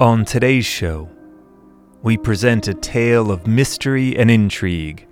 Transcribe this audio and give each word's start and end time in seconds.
On 0.00 0.24
today's 0.24 0.64
show, 0.64 1.10
we 2.02 2.16
present 2.16 2.66
a 2.68 2.72
tale 2.72 3.30
of 3.30 3.46
mystery 3.46 4.16
and 4.16 4.30
intrigue, 4.30 5.06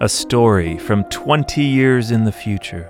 a 0.00 0.08
story 0.08 0.78
from 0.78 1.04
20 1.10 1.62
years 1.62 2.10
in 2.10 2.24
the 2.24 2.32
future, 2.32 2.84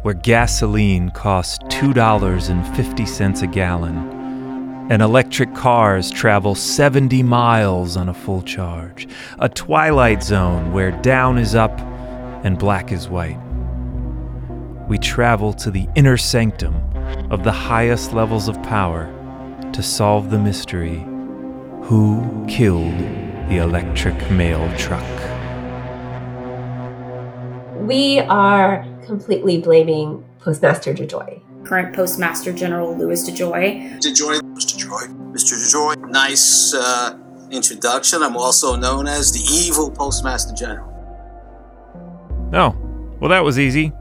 where 0.00 0.14
gasoline 0.14 1.10
costs 1.10 1.58
$2.50 1.64 3.42
a 3.42 3.46
gallon 3.48 4.88
and 4.90 5.02
electric 5.02 5.54
cars 5.54 6.10
travel 6.10 6.54
70 6.54 7.22
miles 7.22 7.98
on 7.98 8.08
a 8.08 8.14
full 8.14 8.40
charge, 8.40 9.06
a 9.38 9.50
twilight 9.50 10.22
zone 10.22 10.72
where 10.72 10.92
down 11.02 11.36
is 11.36 11.54
up 11.54 11.78
and 12.42 12.58
black 12.58 12.90
is 12.90 13.10
white. 13.10 13.38
We 14.88 14.96
travel 14.96 15.52
to 15.52 15.70
the 15.70 15.86
inner 15.94 16.16
sanctum 16.16 16.74
of 17.30 17.44
the 17.44 17.52
highest 17.52 18.14
levels 18.14 18.48
of 18.48 18.62
power 18.62 19.13
to 19.74 19.82
solve 19.82 20.30
the 20.30 20.38
mystery 20.38 21.04
who 21.82 22.46
killed 22.48 22.96
the 23.48 23.56
electric 23.56 24.14
mail 24.30 24.72
truck? 24.78 25.02
We 27.80 28.20
are 28.20 28.86
completely 29.04 29.60
blaming 29.60 30.24
Postmaster 30.38 30.94
DeJoy. 30.94 31.40
Current 31.64 31.94
Postmaster 31.94 32.52
General 32.52 32.96
Louis 32.96 33.28
DeJoy. 33.28 33.98
DeJoy, 33.98 34.40
Mr. 34.54 34.76
DeJoy. 34.78 35.32
Mr. 35.32 35.54
DeJoy, 35.54 36.08
nice 36.08 36.72
uh, 36.72 37.18
introduction. 37.50 38.22
I'm 38.22 38.36
also 38.36 38.76
known 38.76 39.08
as 39.08 39.32
the 39.32 39.40
evil 39.52 39.90
Postmaster 39.90 40.54
General. 40.54 40.88
Oh, 42.52 42.76
well, 43.18 43.30
that 43.30 43.42
was 43.42 43.58
easy. 43.58 43.92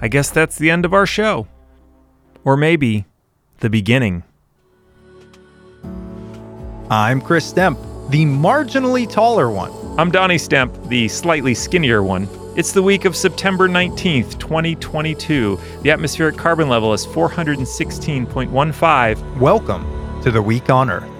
I 0.00 0.06
guess 0.06 0.30
that's 0.30 0.56
the 0.56 0.70
end 0.70 0.84
of 0.84 0.94
our 0.94 1.06
show. 1.06 1.48
Or 2.44 2.56
maybe 2.56 3.04
the 3.58 3.68
beginning. 3.68 4.22
I'm 6.90 7.20
Chris 7.20 7.52
Stemp, 7.52 7.78
the 8.08 8.24
marginally 8.24 9.06
taller 9.06 9.50
one. 9.50 9.70
I'm 9.98 10.10
Donnie 10.10 10.38
Stemp, 10.38 10.88
the 10.88 11.06
slightly 11.08 11.52
skinnier 11.52 12.02
one. 12.02 12.26
It's 12.56 12.72
the 12.72 12.82
week 12.82 13.04
of 13.04 13.14
September 13.14 13.68
19th, 13.68 14.38
2022. 14.38 15.60
The 15.82 15.90
atmospheric 15.90 16.38
carbon 16.38 16.70
level 16.70 16.94
is 16.94 17.04
416.15. 17.04 19.38
Welcome 19.38 20.22
to 20.22 20.30
the 20.30 20.40
Week 20.40 20.70
on 20.70 20.88
Earth. 20.88 21.17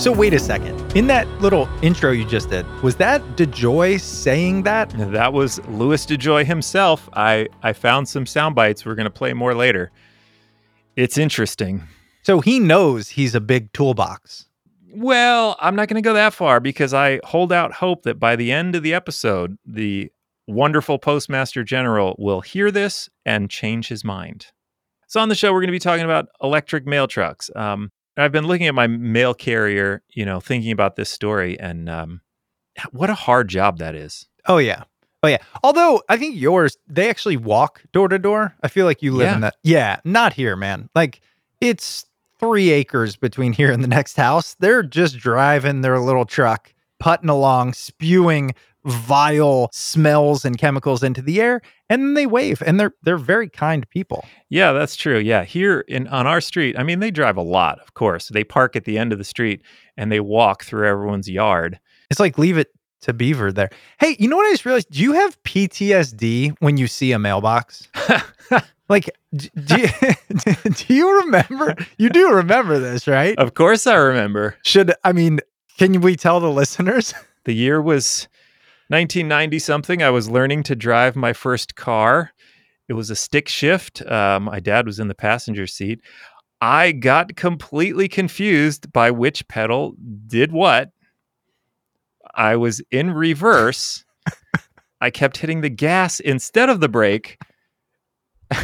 So 0.00 0.10
wait 0.10 0.32
a 0.32 0.38
second. 0.38 0.96
In 0.96 1.08
that 1.08 1.28
little 1.42 1.68
intro 1.82 2.10
you 2.10 2.24
just 2.24 2.48
did, 2.48 2.66
was 2.82 2.96
that 2.96 3.20
DeJoy 3.36 4.00
saying 4.00 4.62
that? 4.62 4.88
That 4.96 5.34
was 5.34 5.62
Louis 5.66 6.06
DeJoy 6.06 6.46
himself. 6.46 7.10
I, 7.12 7.48
I 7.62 7.74
found 7.74 8.08
some 8.08 8.24
sound 8.24 8.54
bites. 8.54 8.86
We're 8.86 8.94
going 8.94 9.04
to 9.04 9.10
play 9.10 9.34
more 9.34 9.54
later. 9.54 9.90
It's 10.96 11.18
interesting. 11.18 11.82
So 12.22 12.40
he 12.40 12.58
knows 12.58 13.10
he's 13.10 13.34
a 13.34 13.42
big 13.42 13.74
toolbox. 13.74 14.46
Well, 14.94 15.58
I'm 15.60 15.76
not 15.76 15.88
going 15.88 16.02
to 16.02 16.08
go 16.08 16.14
that 16.14 16.32
far 16.32 16.60
because 16.60 16.94
I 16.94 17.20
hold 17.22 17.52
out 17.52 17.70
hope 17.70 18.04
that 18.04 18.18
by 18.18 18.36
the 18.36 18.52
end 18.52 18.74
of 18.74 18.82
the 18.82 18.94
episode, 18.94 19.58
the 19.66 20.10
wonderful 20.48 20.98
Postmaster 20.98 21.62
General 21.62 22.16
will 22.18 22.40
hear 22.40 22.70
this 22.70 23.10
and 23.26 23.50
change 23.50 23.88
his 23.88 24.02
mind. 24.02 24.46
So, 25.08 25.20
on 25.20 25.28
the 25.28 25.34
show, 25.34 25.52
we're 25.52 25.60
going 25.60 25.68
to 25.68 25.72
be 25.72 25.78
talking 25.78 26.06
about 26.06 26.28
electric 26.42 26.86
mail 26.86 27.06
trucks. 27.06 27.50
Um, 27.54 27.90
I've 28.16 28.32
been 28.32 28.46
looking 28.46 28.66
at 28.66 28.74
my 28.74 28.86
mail 28.86 29.34
carrier, 29.34 30.02
you 30.10 30.24
know, 30.24 30.40
thinking 30.40 30.72
about 30.72 30.96
this 30.96 31.10
story, 31.10 31.58
and 31.58 31.88
um, 31.88 32.20
what 32.92 33.10
a 33.10 33.14
hard 33.14 33.48
job 33.48 33.78
that 33.78 33.94
is. 33.94 34.26
Oh 34.46 34.58
yeah, 34.58 34.84
oh 35.22 35.28
yeah. 35.28 35.38
Although 35.62 36.02
I 36.08 36.16
think 36.16 36.36
yours, 36.36 36.76
they 36.88 37.08
actually 37.08 37.36
walk 37.36 37.82
door 37.92 38.08
to 38.08 38.18
door. 38.18 38.54
I 38.62 38.68
feel 38.68 38.86
like 38.86 39.02
you 39.02 39.12
live 39.12 39.28
Yeah. 39.28 39.34
in 39.34 39.40
that. 39.42 39.56
Yeah, 39.62 40.00
not 40.04 40.32
here, 40.32 40.56
man. 40.56 40.88
Like 40.94 41.20
it's 41.60 42.04
three 42.38 42.70
acres 42.70 43.16
between 43.16 43.52
here 43.60 43.70
and 43.70 43.82
the 43.82 43.88
next 43.88 44.16
house. 44.16 44.54
They're 44.60 44.82
just 44.82 45.18
driving 45.18 45.80
their 45.82 45.98
little 46.00 46.24
truck, 46.24 46.72
putting 46.98 47.28
along, 47.28 47.74
spewing 47.74 48.54
vile 48.84 49.68
smells 49.72 50.44
and 50.44 50.58
chemicals 50.58 51.02
into 51.02 51.22
the 51.22 51.40
air, 51.40 51.60
and 51.88 52.02
then 52.02 52.14
they 52.14 52.26
wave. 52.26 52.62
And 52.64 52.78
they're 52.78 52.94
they're 53.02 53.18
very 53.18 53.48
kind 53.48 53.88
people. 53.90 54.24
Yeah, 54.48 54.72
that's 54.72 54.96
true. 54.96 55.18
Yeah, 55.18 55.44
here 55.44 55.80
in 55.80 56.06
on 56.08 56.26
our 56.26 56.40
street, 56.40 56.78
I 56.78 56.82
mean, 56.82 57.00
they 57.00 57.10
drive 57.10 57.36
a 57.36 57.42
lot. 57.42 57.78
Of 57.80 57.94
course, 57.94 58.28
they 58.28 58.44
park 58.44 58.76
at 58.76 58.84
the 58.84 58.98
end 58.98 59.12
of 59.12 59.18
the 59.18 59.24
street 59.24 59.62
and 59.96 60.10
they 60.10 60.20
walk 60.20 60.64
through 60.64 60.86
everyone's 60.86 61.28
yard. 61.28 61.78
It's 62.10 62.20
like 62.20 62.38
leave 62.38 62.58
it 62.58 62.68
to 63.02 63.12
Beaver 63.12 63.52
there. 63.52 63.70
Hey, 63.98 64.16
you 64.18 64.28
know 64.28 64.36
what 64.36 64.46
I 64.46 64.52
just 64.52 64.66
realized? 64.66 64.90
Do 64.90 65.00
you 65.00 65.12
have 65.12 65.42
PTSD 65.44 66.54
when 66.60 66.76
you 66.76 66.86
see 66.86 67.12
a 67.12 67.18
mailbox? 67.18 67.88
Like, 68.90 69.08
do 69.32 69.48
you, 69.78 69.88
do 70.74 70.94
you 70.94 71.20
remember? 71.20 71.76
You 71.96 72.08
do 72.10 72.32
remember 72.32 72.80
this, 72.80 73.06
right? 73.06 73.38
Of 73.38 73.54
course, 73.54 73.86
I 73.86 73.94
remember. 73.94 74.56
Should 74.64 74.92
I 75.04 75.12
mean? 75.12 75.38
Can 75.78 76.00
we 76.02 76.16
tell 76.16 76.40
the 76.40 76.50
listeners? 76.50 77.14
The 77.44 77.54
year 77.54 77.80
was 77.80 78.28
1990 78.90 79.58
something. 79.60 80.02
I 80.02 80.10
was 80.10 80.28
learning 80.28 80.64
to 80.64 80.74
drive 80.74 81.14
my 81.14 81.32
first 81.32 81.76
car. 81.76 82.32
It 82.88 82.94
was 82.94 83.08
a 83.08 83.14
stick 83.14 83.48
shift. 83.48 84.02
Uh, 84.02 84.40
my 84.40 84.58
dad 84.58 84.84
was 84.84 84.98
in 84.98 85.06
the 85.06 85.14
passenger 85.14 85.68
seat. 85.68 86.00
I 86.60 86.90
got 86.90 87.36
completely 87.36 88.08
confused 88.08 88.92
by 88.92 89.12
which 89.12 89.46
pedal 89.46 89.94
did 90.26 90.50
what. 90.50 90.90
I 92.34 92.56
was 92.56 92.82
in 92.90 93.12
reverse. 93.12 94.04
I 95.00 95.10
kept 95.10 95.36
hitting 95.36 95.60
the 95.60 95.70
gas 95.70 96.18
instead 96.18 96.68
of 96.68 96.80
the 96.80 96.88
brake. 96.88 97.38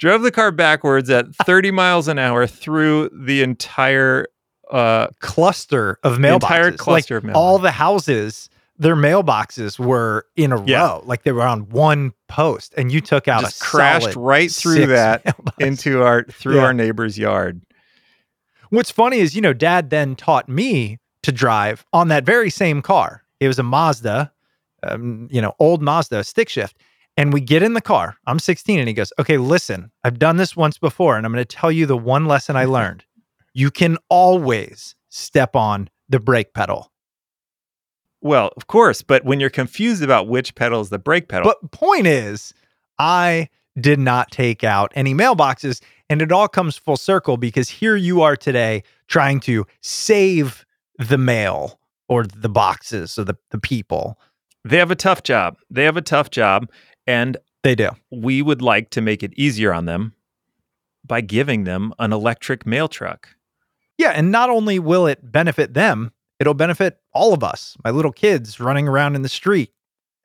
Drove 0.00 0.22
the 0.22 0.32
car 0.32 0.50
backwards 0.50 1.10
at 1.10 1.32
30 1.46 1.70
miles 1.70 2.08
an 2.08 2.18
hour 2.18 2.48
through 2.48 3.10
the 3.10 3.42
entire 3.42 4.26
uh, 4.70 5.08
Cluster 5.20 5.98
of 6.02 6.18
mailboxes. 6.18 6.34
entire 6.34 6.72
cluster 6.72 7.20
like 7.20 7.30
of 7.30 7.36
all 7.36 7.58
the 7.58 7.70
houses, 7.70 8.48
their 8.78 8.96
mailboxes 8.96 9.78
were 9.78 10.26
in 10.36 10.52
a 10.52 10.64
Yeah. 10.64 10.80
row, 10.82 11.02
like 11.04 11.22
they 11.24 11.32
were 11.32 11.42
on 11.46 11.68
one 11.68 12.12
post, 12.28 12.72
and 12.76 12.90
you 12.92 13.00
took 13.00 13.28
out 13.28 13.42
just 13.42 13.60
a 13.60 13.64
crashed 13.64 14.16
right 14.16 14.50
through 14.50 14.86
that 14.86 15.24
mailboxes. 15.26 15.66
into 15.66 16.02
our 16.02 16.24
through 16.24 16.56
Yeah. 16.56 16.62
our 16.64 16.72
neighbor's 16.74 17.18
yard. 17.18 17.60
What's 18.70 18.90
funny 18.90 19.18
is, 19.18 19.34
you 19.34 19.40
know, 19.42 19.52
dad 19.52 19.90
then 19.90 20.14
taught 20.14 20.48
me 20.48 20.98
to 21.24 21.32
drive 21.32 21.84
on 21.92 22.08
that 22.08 22.24
very 22.24 22.50
same 22.50 22.80
car. 22.82 23.24
It 23.40 23.48
was 23.48 23.58
a 23.58 23.62
Mazda, 23.64 24.32
um, 24.84 25.28
you 25.30 25.42
know, 25.42 25.54
old 25.58 25.82
Mazda 25.82 26.22
stick 26.24 26.48
shift. 26.48 26.76
And 27.16 27.32
we 27.32 27.40
get 27.40 27.62
in 27.62 27.74
the 27.74 27.80
car. 27.80 28.16
I'm 28.26 28.38
16 28.38 28.78
and 28.78 28.88
he 28.88 28.94
goes, 28.94 29.12
Okay, 29.18 29.36
listen, 29.36 29.90
I've 30.04 30.18
done 30.18 30.36
this 30.36 30.56
once 30.56 30.78
before 30.78 31.16
and 31.16 31.26
I'm 31.26 31.32
going 31.32 31.44
to 31.44 31.56
tell 31.56 31.70
you 31.72 31.84
the 31.84 31.96
one 31.96 32.26
lesson 32.26 32.54
I 32.56 32.64
learned. 32.76 33.04
You 33.54 33.70
can 33.70 33.96
always 34.08 34.94
step 35.08 35.56
on 35.56 35.88
the 36.08 36.20
brake 36.20 36.54
pedal. 36.54 36.90
Well, 38.22 38.50
of 38.56 38.66
course, 38.66 39.02
but 39.02 39.24
when 39.24 39.40
you're 39.40 39.50
confused 39.50 40.02
about 40.02 40.28
which 40.28 40.54
pedal 40.54 40.80
is 40.80 40.90
the 40.90 40.98
brake 40.98 41.28
pedal, 41.28 41.44
But 41.60 41.70
point 41.72 42.06
is, 42.06 42.52
I 42.98 43.48
did 43.80 43.98
not 43.98 44.30
take 44.30 44.62
out 44.62 44.92
any 44.94 45.14
mailboxes. 45.14 45.80
And 46.10 46.20
it 46.20 46.32
all 46.32 46.48
comes 46.48 46.76
full 46.76 46.96
circle 46.96 47.36
because 47.36 47.68
here 47.68 47.94
you 47.96 48.20
are 48.22 48.36
today 48.36 48.82
trying 49.06 49.38
to 49.40 49.64
save 49.80 50.66
the 50.98 51.16
mail 51.16 51.78
or 52.08 52.24
the 52.26 52.48
boxes 52.48 53.16
or 53.16 53.24
the, 53.24 53.36
the 53.52 53.58
people. 53.58 54.18
they 54.64 54.76
have 54.78 54.90
a 54.90 54.96
tough 54.96 55.22
job. 55.22 55.56
They 55.70 55.84
have 55.84 55.96
a 55.96 56.02
tough 56.02 56.30
job, 56.30 56.68
and 57.06 57.36
They 57.62 57.74
do. 57.76 57.90
we 58.10 58.42
would 58.42 58.60
like 58.60 58.90
to 58.90 59.00
make 59.00 59.22
it 59.22 59.32
easier 59.36 59.72
on 59.72 59.86
them 59.86 60.14
by 61.06 61.20
giving 61.22 61.62
them 61.64 61.94
an 62.00 62.12
electric 62.12 62.66
mail 62.66 62.88
truck. 62.88 63.36
Yeah. 64.00 64.12
And 64.12 64.32
not 64.32 64.48
only 64.48 64.78
will 64.78 65.06
it 65.06 65.30
benefit 65.30 65.74
them, 65.74 66.10
it'll 66.38 66.54
benefit 66.54 66.98
all 67.12 67.34
of 67.34 67.44
us, 67.44 67.76
my 67.84 67.90
little 67.90 68.12
kids 68.12 68.58
running 68.58 68.88
around 68.88 69.14
in 69.14 69.20
the 69.20 69.28
street, 69.28 69.72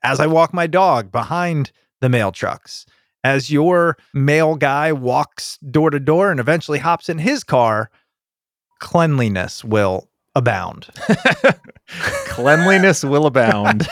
as 0.01 0.21
I 0.21 0.27
walk 0.27 0.53
my 0.53 0.65
dog 0.65 1.11
behind 1.11 1.73
the 1.99 2.07
mail 2.07 2.31
trucks, 2.31 2.85
as 3.25 3.51
your 3.51 3.97
mail 4.13 4.55
guy 4.55 4.93
walks 4.93 5.57
door 5.57 5.89
to 5.89 5.99
door 5.99 6.31
and 6.31 6.39
eventually 6.39 6.79
hops 6.79 7.09
in 7.09 7.17
his 7.17 7.43
car, 7.43 7.91
cleanliness 8.79 9.61
will 9.61 10.07
abound. 10.35 10.87
Cleanliness 12.27 13.03
will 13.03 13.25
abound. 13.25 13.87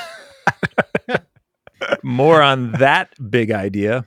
More 2.04 2.42
on 2.42 2.72
that 2.74 3.14
big 3.30 3.52
idea 3.52 4.06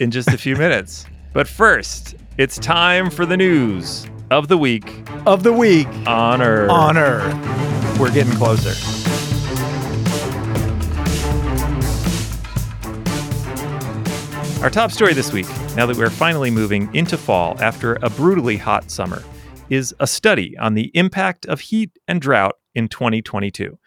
in 0.00 0.10
just 0.10 0.28
a 0.28 0.38
few 0.38 0.56
minutes. 0.56 1.06
But 1.32 1.46
first, 1.46 2.16
it's 2.38 2.58
time 2.58 3.08
for 3.08 3.24
the 3.24 3.36
news 3.36 4.06
of 4.32 4.48
the 4.48 4.56
week 4.56 5.02
of 5.26 5.42
the 5.42 5.52
week 5.52 5.86
on 6.06 6.40
Earth. 6.40 6.70
We're 7.98 8.10
getting 8.10 8.32
closer. 8.32 8.72
Our 14.62 14.70
top 14.70 14.90
story 14.90 15.12
this 15.12 15.32
week, 15.32 15.48
now 15.76 15.86
that 15.86 15.96
we're 15.96 16.08
finally 16.08 16.50
moving 16.50 16.92
into 16.94 17.18
fall 17.18 17.60
after 17.60 17.98
a 18.02 18.08
brutally 18.08 18.56
hot 18.56 18.90
summer, 18.90 19.22
is 19.68 19.94
a 20.00 20.06
study 20.06 20.56
on 20.56 20.74
the 20.74 20.90
impact 20.94 21.46
of 21.46 21.60
heat 21.60 21.90
and 22.08 22.20
drought 22.20 22.54
in 22.74 22.88
2022. 22.88 23.78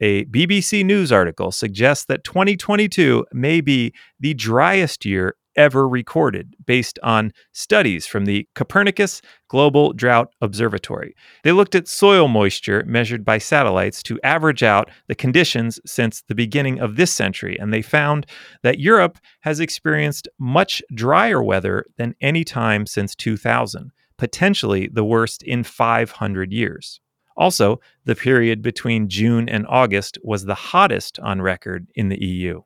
A 0.00 0.24
BBC 0.24 0.84
News 0.84 1.12
article 1.12 1.52
suggests 1.52 2.06
that 2.06 2.24
2022 2.24 3.24
may 3.32 3.60
be 3.60 3.94
the 4.18 4.34
driest 4.34 5.04
year 5.04 5.36
ever 5.56 5.88
recorded 5.88 6.54
based 6.66 6.98
on 7.02 7.32
studies 7.52 8.06
from 8.06 8.24
the 8.24 8.48
Copernicus 8.54 9.22
Global 9.48 9.92
Drought 9.92 10.32
Observatory. 10.40 11.14
They 11.44 11.52
looked 11.52 11.74
at 11.74 11.88
soil 11.88 12.28
moisture 12.28 12.84
measured 12.86 13.24
by 13.24 13.38
satellites 13.38 14.02
to 14.04 14.20
average 14.22 14.62
out 14.62 14.90
the 15.08 15.14
conditions 15.14 15.78
since 15.84 16.22
the 16.22 16.34
beginning 16.34 16.80
of 16.80 16.96
this 16.96 17.12
century, 17.12 17.58
and 17.58 17.72
they 17.72 17.82
found 17.82 18.26
that 18.62 18.78
Europe 18.78 19.18
has 19.40 19.60
experienced 19.60 20.28
much 20.38 20.82
drier 20.94 21.42
weather 21.42 21.84
than 21.98 22.14
any 22.20 22.44
time 22.44 22.86
since 22.86 23.14
2000, 23.14 23.90
potentially 24.16 24.88
the 24.92 25.04
worst 25.04 25.42
in 25.42 25.64
500 25.64 26.52
years. 26.52 27.00
Also, 27.36 27.80
the 28.04 28.14
period 28.14 28.62
between 28.62 29.08
June 29.08 29.48
and 29.48 29.66
August 29.68 30.18
was 30.22 30.44
the 30.44 30.54
hottest 30.54 31.18
on 31.20 31.40
record 31.40 31.86
in 31.94 32.08
the 32.08 32.22
EU. 32.22 32.62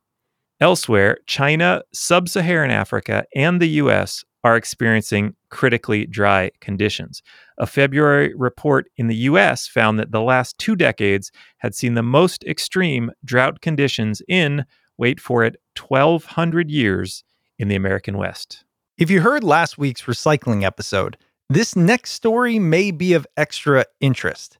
Elsewhere, 0.60 1.18
China, 1.26 1.82
sub 1.92 2.28
Saharan 2.28 2.70
Africa, 2.70 3.24
and 3.34 3.60
the 3.60 3.68
US 3.68 4.24
are 4.42 4.56
experiencing 4.56 5.34
critically 5.50 6.06
dry 6.06 6.50
conditions. 6.60 7.22
A 7.58 7.66
February 7.66 8.32
report 8.34 8.86
in 8.96 9.08
the 9.08 9.16
US 9.16 9.66
found 9.66 9.98
that 9.98 10.12
the 10.12 10.20
last 10.22 10.58
two 10.58 10.76
decades 10.76 11.30
had 11.58 11.74
seen 11.74 11.94
the 11.94 12.02
most 12.02 12.44
extreme 12.44 13.10
drought 13.24 13.60
conditions 13.60 14.22
in, 14.28 14.64
wait 14.98 15.20
for 15.20 15.44
it, 15.44 15.56
1,200 15.78 16.70
years 16.70 17.24
in 17.58 17.68
the 17.68 17.74
American 17.74 18.16
West. 18.16 18.64
If 18.98 19.10
you 19.10 19.20
heard 19.20 19.44
last 19.44 19.76
week's 19.76 20.02
recycling 20.02 20.62
episode, 20.62 21.18
this 21.50 21.76
next 21.76 22.12
story 22.12 22.58
may 22.58 22.92
be 22.92 23.12
of 23.12 23.26
extra 23.36 23.84
interest. 24.00 24.58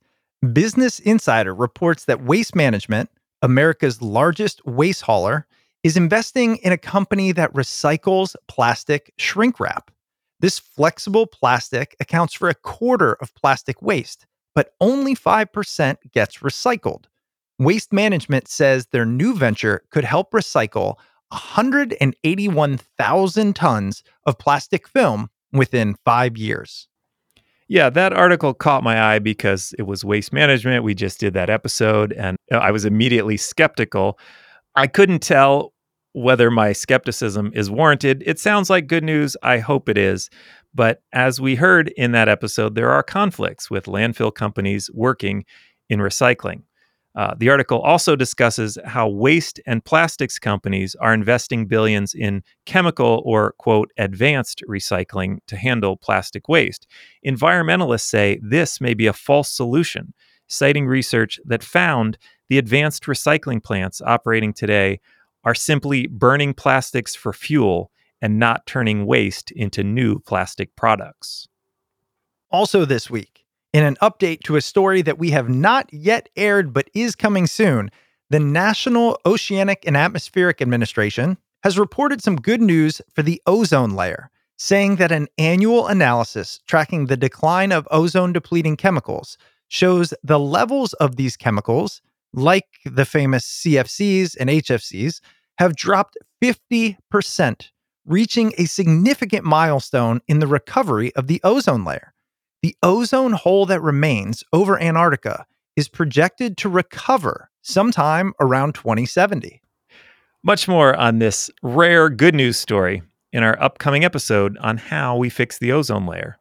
Business 0.53 1.01
Insider 1.01 1.55
reports 1.55 2.05
that 2.05 2.23
Waste 2.23 2.55
Management, 2.55 3.09
America's 3.41 4.03
largest 4.03 4.65
waste 4.67 5.03
hauler, 5.03 5.47
is 5.87 5.97
investing 5.97 6.57
in 6.57 6.73
a 6.73 6.77
company 6.77 7.31
that 7.31 7.53
recycles 7.53 8.35
plastic 8.49 9.15
shrink 9.19 9.61
wrap. 9.61 9.93
This 10.41 10.59
flexible 10.59 11.29
plastic 11.29 11.95
accounts 12.01 12.35
for 12.35 12.49
a 12.49 12.57
quarter 12.57 13.13
of 13.21 13.33
plastic 13.37 13.81
waste, 13.81 14.27
but 14.53 14.75
only 14.81 15.15
5% 15.15 15.97
gets 16.11 16.39
recycled. 16.39 17.05
Waste 17.61 17.93
Management 17.93 18.49
says 18.49 18.87
their 18.87 19.07
new 19.07 19.37
venture 19.37 19.85
could 19.91 20.03
help 20.03 20.33
recycle 20.33 20.97
181,000 21.29 23.55
tons 23.55 24.03
of 24.27 24.39
plastic 24.39 24.89
film 24.89 25.31
within 25.53 25.95
five 26.05 26.37
years. 26.37 26.89
Yeah, 27.69 27.91
that 27.91 28.13
article 28.13 28.55
caught 28.55 28.83
my 28.83 29.15
eye 29.15 29.21
because 29.21 29.73
it 29.79 29.83
was 29.83 30.05
waste 30.05 30.33
management. 30.33 30.83
We 30.83 30.95
just 30.95 31.21
did 31.21 31.33
that 31.35 31.49
episode, 31.49 32.13
and 32.13 32.37
uh, 32.51 32.57
I 32.57 32.73
was 32.73 32.85
immediately 32.85 33.37
skeptical. 33.37 34.19
I 34.75 34.89
couldn't 34.89 35.21
tell 35.21 35.75
whether 36.17 36.51
my 36.51 36.73
skepticism 36.73 37.53
is 37.55 37.71
warranted. 37.71 38.23
It 38.25 38.39
sounds 38.39 38.71
like 38.71 38.87
good 38.87 39.05
news. 39.05 39.37
I 39.43 39.59
hope 39.59 39.87
it 39.87 39.99
is. 39.99 40.31
But 40.75 41.03
as 41.13 41.43
we 41.43 41.57
heard 41.57 41.89
in 41.89 42.13
that 42.13 42.27
episode, 42.27 42.75
there 42.75 42.91
are 42.91 43.03
conflicts 43.03 43.71
with 43.71 43.85
landfill 43.85 44.35
companies 44.35 44.91
working 44.95 45.45
in 45.91 46.01
recycling. 46.01 46.63
Uh, 47.17 47.35
the 47.37 47.51
article 47.51 47.81
also 47.83 48.17
discusses 48.17 48.79
how 48.87 49.07
waste 49.07 49.61
and 49.67 49.85
plastics 49.85 50.39
companies 50.39 50.95
are 51.03 51.13
investing 51.13 51.67
billions 51.67 52.15
in 52.15 52.43
chemical 52.65 53.23
or, 53.27 53.53
quote, 53.59 53.91
advanced 53.99 54.63
recycling 54.67 55.37
to 55.47 55.57
handle 55.59 55.99
plastic 55.99 56.49
waste. 56.49 56.87
Environmentalists 57.27 58.09
say 58.09 58.41
this 58.43 58.81
may 58.81 58.95
be 58.95 59.07
a 59.07 59.13
false 59.13 59.51
solution, 59.51 60.15
citing 60.47 60.87
research 60.87 61.39
that 61.45 61.63
found 61.63 62.17
the 62.49 62.57
advanced 62.57 63.05
recycling 63.05 63.63
plants 63.63 64.01
operating 64.01 64.55
today 64.55 64.99
are 65.47 65.55
simply 65.55 66.09
burning 66.09 66.53
plastics 66.53 67.15
for 67.15 67.33
fuel 67.33 67.91
and 68.21 68.39
not 68.39 68.67
turning 68.67 69.07
waste 69.07 69.53
into 69.53 69.85
new 69.85 70.19
plastic 70.19 70.75
products. 70.77 71.47
Also, 72.51 72.85
this 72.85 73.09
week, 73.09 73.45
in 73.73 73.85
an 73.85 73.97
update 74.03 74.43
to 74.43 74.57
a 74.57 74.61
story 74.61 75.03
that 75.03 75.19
we 75.19 75.31
have 75.31 75.49
not 75.49 75.89
yet 75.93 76.29
aired 76.37 76.73
but 76.73 76.91
is 76.95 77.15
coming 77.15 77.47
soon, 77.47 77.91
the 78.29 78.41
National 78.41 79.19
Oceanic 79.25 79.85
and 79.87 79.97
Atmospheric 79.97 80.61
Administration 80.61 81.39
has 81.63 81.79
reported 81.79 82.21
some 82.21 82.37
good 82.37 82.61
news 82.61 83.01
for 83.15 83.23
the 83.23 83.41
ozone 83.47 83.91
layer, 83.95 84.31
saying 84.57 84.97
that 84.97 85.13
an 85.13 85.29
annual 85.39 85.87
analysis 85.87 86.59
tracking 86.67 87.07
the 87.07 87.17
decline 87.17 87.71
of 87.71 87.87
ozone 87.91 88.33
depleting 88.33 88.77
chemicals 88.77 89.39
shows 89.69 90.13
the 90.25 90.41
levels 90.41 90.93
of 90.95 91.17
these 91.17 91.37
chemicals, 91.37 92.03
like 92.33 92.67
the 92.85 93.05
famous 93.05 93.47
CFCs 93.47 94.37
and 94.41 94.51
HFCs, 94.51 95.21
have 95.59 95.77
dropped 95.77 96.17
50%, 96.43 97.71
reaching 98.05 98.53
a 98.59 98.67
significant 98.67 99.45
milestone 99.45 100.21
in 100.29 100.39
the 100.39 100.47
recovery 100.47 101.15
of 101.15 101.27
the 101.27 101.41
ozone 101.43 101.85
layer. 101.85 102.13
The 102.63 102.77
ozone 102.83 103.33
hole 103.33 103.67
that 103.67 103.83
remains 103.83 104.45
over 104.53 104.81
Antarctica 104.81 105.47
is 105.77 105.89
projected 105.89 106.57
to 106.59 106.69
recover 106.69 107.51
sometime 107.63 108.33
around 108.41 108.75
2070. 108.75 109.61
Much 110.43 110.69
more 110.69 110.95
on 110.97 111.19
this 111.19 111.51
rare 111.63 112.09
good 112.09 112.35
news 112.35 112.57
story 112.57 113.03
in 113.33 113.43
our 113.43 113.61
upcoming 113.61 114.05
episode 114.05 114.57
on 114.59 114.77
how 114.77 115.17
we 115.17 115.29
fix 115.29 115.59
the 115.59 115.73
ozone 115.73 116.07
layer. 116.07 116.39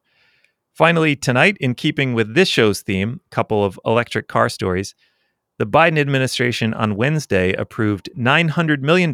Finally, 0.74 1.16
tonight, 1.16 1.58
in 1.60 1.74
keeping 1.74 2.14
with 2.14 2.36
this 2.36 2.50
show's 2.50 2.82
theme, 2.82 3.22
a 3.26 3.30
couple 3.30 3.64
of 3.64 3.80
electric 3.86 4.28
car 4.28 4.50
stories, 4.50 4.94
the 5.58 5.66
Biden 5.66 5.98
administration 5.98 6.74
on 6.74 6.98
Wednesday 6.98 7.54
approved 7.54 8.10
$900 8.18 8.82
million 8.82 9.12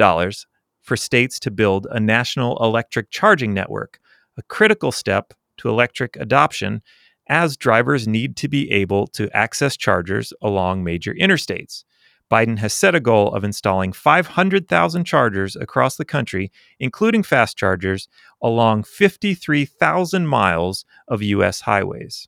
for 0.82 0.98
states 0.98 1.40
to 1.40 1.52
build 1.52 1.86
a 1.92 2.00
national 2.00 2.58
electric 2.64 3.12
charging 3.12 3.54
network, 3.54 4.00
a 4.38 4.42
critical 4.44 4.92
step 4.92 5.34
to 5.58 5.70
electric 5.70 6.16
adoption 6.16 6.82
as 7.28 7.56
drivers 7.56 8.08
need 8.08 8.36
to 8.38 8.48
be 8.48 8.72
able 8.72 9.06
to 9.08 9.30
access 9.38 9.78
chargers 9.78 10.34
along 10.42 10.84
major 10.84 11.14
interstates. 11.14 11.84
Biden 12.32 12.58
has 12.58 12.74
set 12.74 12.96
a 12.96 13.00
goal 13.00 13.34
of 13.34 13.44
installing 13.44 13.92
500,000 13.92 15.04
chargers 15.04 15.56
across 15.56 15.98
the 15.98 16.06
country, 16.06 16.52
including 16.80 17.24
fast 17.24 17.58
chargers, 17.58 18.08
along 18.42 18.84
53,000 18.84 20.26
miles 20.26 20.86
of 21.08 21.22
U.S. 21.22 21.62
highways. 21.62 22.28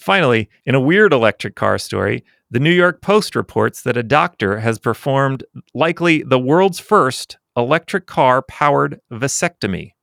Finally, 0.00 0.48
in 0.64 0.74
a 0.74 0.80
weird 0.80 1.12
electric 1.12 1.54
car 1.54 1.78
story, 1.78 2.24
the 2.54 2.60
New 2.60 2.70
York 2.70 3.02
Post 3.02 3.34
reports 3.34 3.82
that 3.82 3.96
a 3.96 4.02
doctor 4.04 4.60
has 4.60 4.78
performed 4.78 5.42
likely 5.74 6.22
the 6.22 6.38
world's 6.38 6.78
first 6.78 7.36
electric 7.56 8.06
car 8.06 8.42
powered 8.42 9.00
vasectomy. 9.10 9.94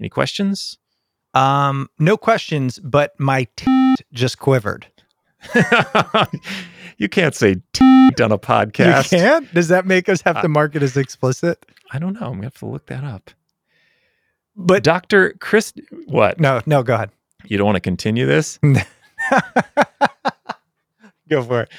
Any 0.00 0.08
questions? 0.08 0.78
Um, 1.34 1.90
no 1.98 2.16
questions, 2.16 2.78
but 2.78 3.12
my 3.20 3.46
t- 3.56 3.96
just 4.14 4.38
quivered. 4.38 4.86
you 6.96 7.10
can't 7.10 7.34
say 7.34 7.56
t- 7.74 8.22
on 8.22 8.32
a 8.32 8.38
podcast. 8.38 9.12
You 9.12 9.18
can't? 9.18 9.52
Does 9.52 9.68
that 9.68 9.84
make 9.84 10.08
us 10.08 10.22
have 10.22 10.40
to 10.40 10.48
mark 10.48 10.74
it 10.74 10.82
as 10.82 10.96
explicit? 10.96 11.66
I 11.92 11.98
don't 11.98 12.14
know. 12.14 12.28
I'm 12.28 12.36
gonna 12.36 12.44
have 12.44 12.58
to 12.60 12.66
look 12.66 12.86
that 12.86 13.04
up. 13.04 13.30
But 14.56 14.84
Dr. 14.84 15.34
Chris, 15.38 15.74
what? 16.06 16.40
no, 16.40 16.62
no, 16.64 16.82
go 16.82 16.94
ahead. 16.94 17.10
You 17.44 17.58
don't 17.58 17.66
want 17.66 17.76
to 17.76 17.80
continue 17.80 18.24
this? 18.24 18.58
Go 21.28 21.42
for 21.42 21.62
it. 21.62 21.70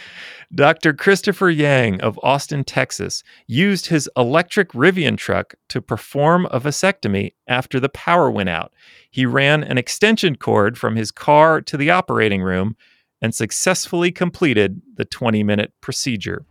Dr. 0.53 0.93
Christopher 0.93 1.49
Yang 1.49 2.01
of 2.01 2.19
Austin, 2.23 2.63
Texas, 2.63 3.23
used 3.47 3.87
his 3.87 4.09
electric 4.15 4.71
Rivian 4.71 5.17
truck 5.17 5.55
to 5.69 5.81
perform 5.81 6.45
a 6.47 6.59
vasectomy 6.59 7.33
after 7.47 7.79
the 7.79 7.89
power 7.89 8.31
went 8.31 8.49
out. 8.49 8.73
He 9.11 9.25
ran 9.25 9.63
an 9.63 9.77
extension 9.77 10.35
cord 10.35 10.77
from 10.77 10.95
his 10.95 11.11
car 11.11 11.61
to 11.61 11.77
the 11.77 11.91
operating 11.91 12.41
room 12.41 12.75
and 13.21 13.33
successfully 13.33 14.11
completed 14.11 14.81
the 14.95 15.05
20 15.05 15.43
minute 15.43 15.73
procedure. 15.81 16.45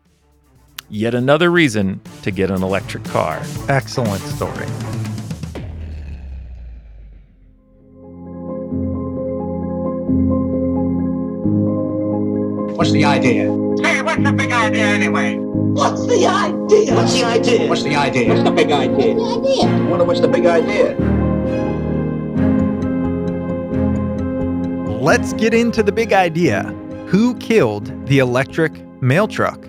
Yet 0.88 1.14
another 1.14 1.50
reason 1.50 2.00
to 2.22 2.30
get 2.30 2.50
an 2.50 2.62
electric 2.62 3.04
car. 3.04 3.42
Excellent 3.68 4.22
story. 4.22 4.66
What's 12.74 12.90
the 12.90 13.04
idea? 13.04 13.44
Hey, 13.84 14.02
what's 14.02 14.20
the 14.24 14.32
big 14.32 14.50
idea 14.50 14.86
anyway? 14.86 15.36
What's 15.36 16.06
the 16.06 16.26
idea? 16.26 16.92
What's 16.92 17.14
the 17.14 17.24
idea? 17.24 17.68
What's 17.68 17.84
the 17.84 17.94
idea? 17.94 18.28
What's 18.28 18.42
the 18.42 18.50
big 18.50 18.72
idea? 18.72 19.14
The 19.14 19.22
idea. 19.22 19.62
I 19.62 19.80
wonder 19.88 20.04
what's 20.04 20.20
the 20.20 20.26
big 20.26 20.44
idea? 20.44 20.96
Let's 25.00 25.32
get 25.34 25.54
into 25.54 25.84
the 25.84 25.92
big 25.92 26.12
idea. 26.12 26.64
Who 27.06 27.36
killed 27.36 28.08
the 28.08 28.18
electric 28.18 28.84
mail 29.00 29.28
truck? 29.28 29.64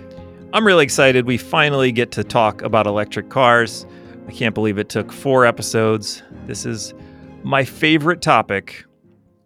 I'm 0.52 0.66
really 0.66 0.82
excited. 0.82 1.26
We 1.26 1.38
finally 1.38 1.92
get 1.92 2.10
to 2.12 2.24
talk 2.24 2.60
about 2.62 2.88
electric 2.88 3.28
cars. 3.28 3.86
I 4.26 4.32
can't 4.32 4.54
believe 4.54 4.78
it 4.78 4.88
took 4.88 5.12
four 5.12 5.46
episodes. 5.46 6.24
This 6.46 6.66
is 6.66 6.92
my 7.44 7.64
favorite 7.64 8.20
topic, 8.20 8.84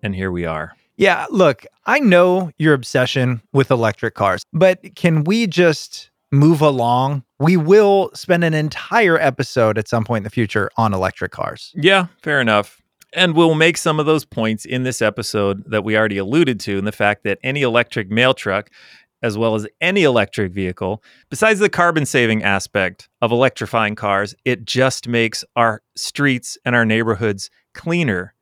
and 0.02 0.14
here 0.14 0.32
we 0.32 0.46
are. 0.46 0.74
Yeah, 1.00 1.24
look, 1.30 1.64
I 1.86 1.98
know 1.98 2.50
your 2.58 2.74
obsession 2.74 3.40
with 3.54 3.70
electric 3.70 4.12
cars, 4.12 4.42
but 4.52 4.94
can 4.96 5.24
we 5.24 5.46
just 5.46 6.10
move 6.30 6.60
along? 6.60 7.24
We 7.38 7.56
will 7.56 8.10
spend 8.12 8.44
an 8.44 8.52
entire 8.52 9.18
episode 9.18 9.78
at 9.78 9.88
some 9.88 10.04
point 10.04 10.18
in 10.18 10.24
the 10.24 10.30
future 10.30 10.70
on 10.76 10.92
electric 10.92 11.32
cars. 11.32 11.72
Yeah, 11.74 12.08
fair 12.22 12.38
enough. 12.38 12.82
And 13.14 13.34
we'll 13.34 13.54
make 13.54 13.78
some 13.78 13.98
of 13.98 14.04
those 14.04 14.26
points 14.26 14.66
in 14.66 14.82
this 14.82 15.00
episode 15.00 15.64
that 15.70 15.84
we 15.84 15.96
already 15.96 16.18
alluded 16.18 16.60
to 16.60 16.76
in 16.76 16.84
the 16.84 16.92
fact 16.92 17.24
that 17.24 17.38
any 17.42 17.62
electric 17.62 18.10
mail 18.10 18.34
truck, 18.34 18.68
as 19.22 19.38
well 19.38 19.54
as 19.54 19.66
any 19.80 20.02
electric 20.02 20.52
vehicle, 20.52 21.02
besides 21.30 21.60
the 21.60 21.70
carbon 21.70 22.04
saving 22.04 22.44
aspect 22.44 23.08
of 23.22 23.32
electrifying 23.32 23.94
cars, 23.94 24.34
it 24.44 24.66
just 24.66 25.08
makes 25.08 25.46
our 25.56 25.80
streets 25.96 26.58
and 26.66 26.76
our 26.76 26.84
neighborhoods 26.84 27.48
cleaner 27.72 28.34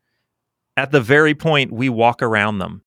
at 0.78 0.92
the 0.92 1.00
very 1.00 1.34
point 1.34 1.72
we 1.72 1.88
walk 1.88 2.22
around 2.22 2.58
them. 2.58 2.82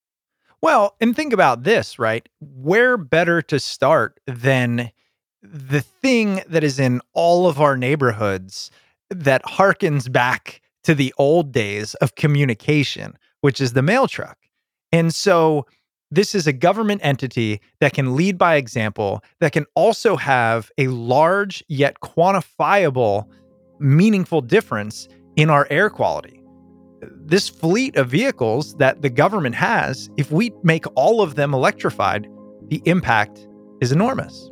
Well, 0.62 0.95
and 1.01 1.13
think 1.13 1.33
about 1.33 1.63
this, 1.63 2.00
right? 2.00 2.27
Where 2.39 2.95
better 2.95 3.41
to 3.43 3.60
start 3.60 4.19
than 4.25 4.91
the 5.43 5.81
thing 5.81 6.41
that 6.48 6.63
is 6.63 6.79
in 6.79 7.01
all 7.13 7.48
of 7.48 7.60
our 7.60 7.75
neighborhoods 7.75 8.71
that 9.10 9.43
harkens 9.43 10.10
back 10.10 10.62
to 10.83 10.95
the 10.95 11.13
old 11.17 11.51
days 11.51 11.95
of 11.95 12.15
communication, 12.15 13.17
which 13.41 13.60
is 13.60 13.74
the 13.74 13.81
mail 13.81 14.07
truck. 14.07 14.38
And 14.93 15.13
so 15.13 15.65
this 16.12 16.33
is 16.33 16.48
a 16.48 16.53
government 16.53 17.01
entity 17.03 17.60
that 17.81 17.93
can 17.93 18.15
lead 18.15 18.38
by 18.38 18.55
example, 18.55 19.21
that 19.39 19.51
can 19.51 19.65
also 19.75 20.15
have 20.15 20.71
a 20.77 20.88
large 20.88 21.63
yet 21.67 22.00
quantifiable, 22.01 23.25
meaningful 23.79 24.41
difference 24.41 25.10
in 25.36 25.50
our 25.50 25.67
air 25.69 25.89
quality 25.89 26.40
this 27.01 27.50
fleet 27.50 27.96
of 27.96 28.10
vehicles 28.10 28.75
that 28.75 29.01
the 29.01 29.10
government 29.10 29.55
has, 29.55 30.10
if 30.17 30.31
we 30.31 30.51
make 30.63 30.86
all 30.96 31.22
of 31.22 31.36
them 31.36 31.53
electrified, 31.53 32.27
the 32.67 32.81
impact 32.86 33.48
is 33.81 33.91
enormous. 33.91 34.50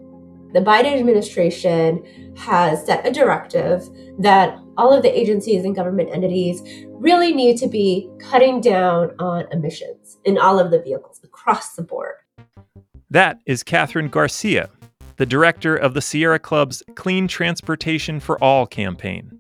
The 0.54 0.62
Biden 0.62 0.98
administration 0.98 2.34
has 2.36 2.84
set 2.86 3.06
a 3.06 3.12
directive 3.12 3.88
that 4.18 4.58
all 4.78 4.92
of 4.92 5.04
the 5.04 5.20
agencies 5.20 5.64
and 5.64 5.76
government 5.76 6.10
entities 6.12 6.64
really 6.88 7.34
need 7.34 7.58
to 7.58 7.68
be 7.68 8.10
cutting 8.20 8.60
down 8.60 9.12
on 9.20 9.46
emissions 9.52 10.18
in 10.26 10.38
all 10.38 10.60
of 10.60 10.72
the 10.72 10.82
vehicles 10.82 11.22
across 11.24 11.76
the 11.76 11.84
board. 11.84 12.16
That 13.12 13.40
is 13.46 13.62
Katherine 13.62 14.10
Garcia, 14.10 14.70
the 15.18 15.26
director 15.26 15.76
of 15.76 15.94
the 15.94 16.02
Sierra 16.02 16.40
Club's 16.40 16.82
Clean 16.96 17.28
Transportation 17.28 18.20
for 18.20 18.44
All 18.44 18.66
campaign. 18.66 19.40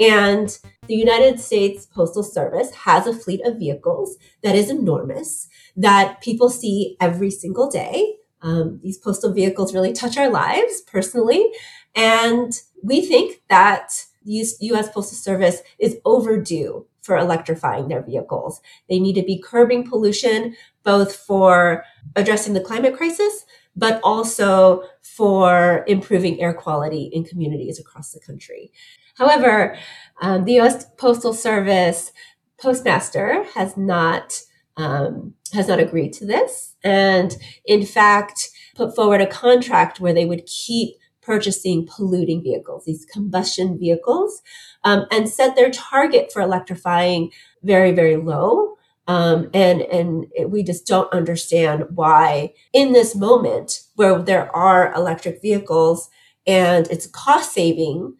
And 0.00 0.58
the 0.88 0.94
United 0.96 1.38
States 1.38 1.86
Postal 1.86 2.22
Service 2.22 2.74
has 2.74 3.06
a 3.06 3.12
fleet 3.12 3.42
of 3.44 3.58
vehicles 3.58 4.16
that 4.42 4.56
is 4.56 4.70
enormous 4.70 5.46
that 5.76 6.22
people 6.22 6.48
see 6.48 6.96
every 7.00 7.30
single 7.30 7.70
day. 7.70 8.16
Um, 8.42 8.80
these 8.82 8.96
postal 8.96 9.32
vehicles 9.32 9.74
really 9.74 9.92
touch 9.92 10.16
our 10.16 10.30
lives 10.30 10.80
personally. 10.80 11.52
And 11.94 12.58
we 12.82 13.02
think 13.02 13.42
that 13.50 14.06
the 14.24 14.44
US 14.60 14.88
Postal 14.90 15.16
Service 15.16 15.60
is 15.78 15.98
overdue 16.04 16.86
for 17.02 17.16
electrifying 17.16 17.88
their 17.88 18.02
vehicles. 18.02 18.60
They 18.88 18.98
need 19.00 19.14
to 19.14 19.22
be 19.22 19.42
curbing 19.42 19.88
pollution, 19.88 20.56
both 20.84 21.14
for 21.14 21.84
addressing 22.16 22.54
the 22.54 22.60
climate 22.60 22.96
crisis, 22.96 23.44
but 23.76 24.00
also 24.02 24.82
for 25.02 25.84
improving 25.86 26.40
air 26.40 26.54
quality 26.54 27.10
in 27.12 27.24
communities 27.24 27.78
across 27.78 28.12
the 28.12 28.20
country. 28.20 28.72
However, 29.16 29.76
um, 30.20 30.44
the 30.44 30.54
U.S. 30.54 30.86
Postal 30.96 31.34
Service 31.34 32.12
postmaster 32.60 33.44
has 33.54 33.76
not 33.76 34.40
um, 34.76 35.34
has 35.52 35.68
not 35.68 35.80
agreed 35.80 36.12
to 36.14 36.26
this, 36.26 36.76
and 36.82 37.36
in 37.64 37.84
fact, 37.84 38.50
put 38.74 38.94
forward 38.94 39.20
a 39.20 39.26
contract 39.26 40.00
where 40.00 40.14
they 40.14 40.24
would 40.24 40.46
keep 40.46 40.96
purchasing 41.20 41.86
polluting 41.86 42.42
vehicles, 42.42 42.84
these 42.84 43.04
combustion 43.04 43.78
vehicles, 43.78 44.42
um, 44.84 45.06
and 45.10 45.28
set 45.28 45.54
their 45.54 45.70
target 45.70 46.32
for 46.32 46.40
electrifying 46.40 47.30
very, 47.62 47.92
very 47.92 48.16
low. 48.16 48.76
Um, 49.10 49.50
and 49.52 49.80
and 49.82 50.26
it, 50.36 50.50
we 50.52 50.62
just 50.62 50.86
don't 50.86 51.12
understand 51.12 51.84
why, 51.96 52.54
in 52.72 52.92
this 52.92 53.16
moment 53.16 53.80
where 53.96 54.22
there 54.22 54.54
are 54.54 54.94
electric 54.94 55.42
vehicles 55.42 56.08
and 56.46 56.86
it's 56.92 57.08
cost 57.08 57.52
saving 57.52 58.14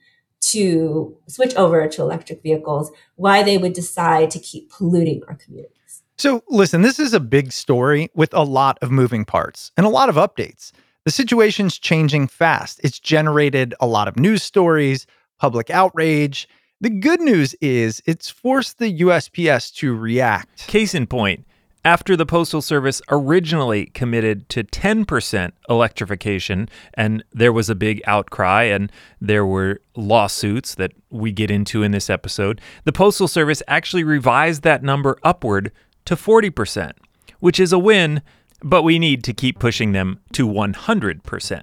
to 0.46 1.16
switch 1.28 1.54
over 1.54 1.86
to 1.86 2.02
electric 2.02 2.42
vehicles, 2.42 2.90
why 3.14 3.44
they 3.44 3.56
would 3.56 3.72
decide 3.72 4.32
to 4.32 4.40
keep 4.40 4.68
polluting 4.72 5.22
our 5.28 5.36
communities. 5.36 6.02
So, 6.18 6.42
listen, 6.48 6.82
this 6.82 6.98
is 6.98 7.14
a 7.14 7.20
big 7.20 7.52
story 7.52 8.10
with 8.16 8.34
a 8.34 8.42
lot 8.42 8.76
of 8.82 8.90
moving 8.90 9.24
parts 9.24 9.70
and 9.76 9.86
a 9.86 9.90
lot 9.90 10.08
of 10.08 10.16
updates. 10.16 10.72
The 11.04 11.12
situation's 11.12 11.78
changing 11.78 12.26
fast. 12.26 12.80
It's 12.82 12.98
generated 12.98 13.76
a 13.80 13.86
lot 13.86 14.08
of 14.08 14.18
news 14.18 14.42
stories, 14.42 15.06
public 15.38 15.70
outrage. 15.70 16.48
The 16.82 16.88
good 16.88 17.20
news 17.20 17.54
is 17.60 18.02
it's 18.06 18.30
forced 18.30 18.78
the 18.78 19.00
USPS 19.00 19.74
to 19.74 19.94
react. 19.94 20.66
Case 20.66 20.94
in 20.94 21.06
point, 21.06 21.46
after 21.84 22.16
the 22.16 22.24
Postal 22.24 22.62
Service 22.62 23.02
originally 23.10 23.86
committed 23.86 24.48
to 24.48 24.64
10% 24.64 25.52
electrification, 25.68 26.70
and 26.94 27.22
there 27.34 27.52
was 27.52 27.68
a 27.68 27.74
big 27.74 28.00
outcry 28.06 28.62
and 28.62 28.90
there 29.20 29.44
were 29.44 29.82
lawsuits 29.94 30.74
that 30.76 30.92
we 31.10 31.32
get 31.32 31.50
into 31.50 31.82
in 31.82 31.92
this 31.92 32.08
episode, 32.08 32.62
the 32.84 32.92
Postal 32.92 33.28
Service 33.28 33.62
actually 33.68 34.02
revised 34.02 34.62
that 34.62 34.82
number 34.82 35.18
upward 35.22 35.72
to 36.06 36.16
40%, 36.16 36.92
which 37.40 37.60
is 37.60 37.74
a 37.74 37.78
win, 37.78 38.22
but 38.62 38.84
we 38.84 38.98
need 38.98 39.22
to 39.24 39.34
keep 39.34 39.58
pushing 39.58 39.92
them 39.92 40.18
to 40.32 40.48
100%. 40.48 41.62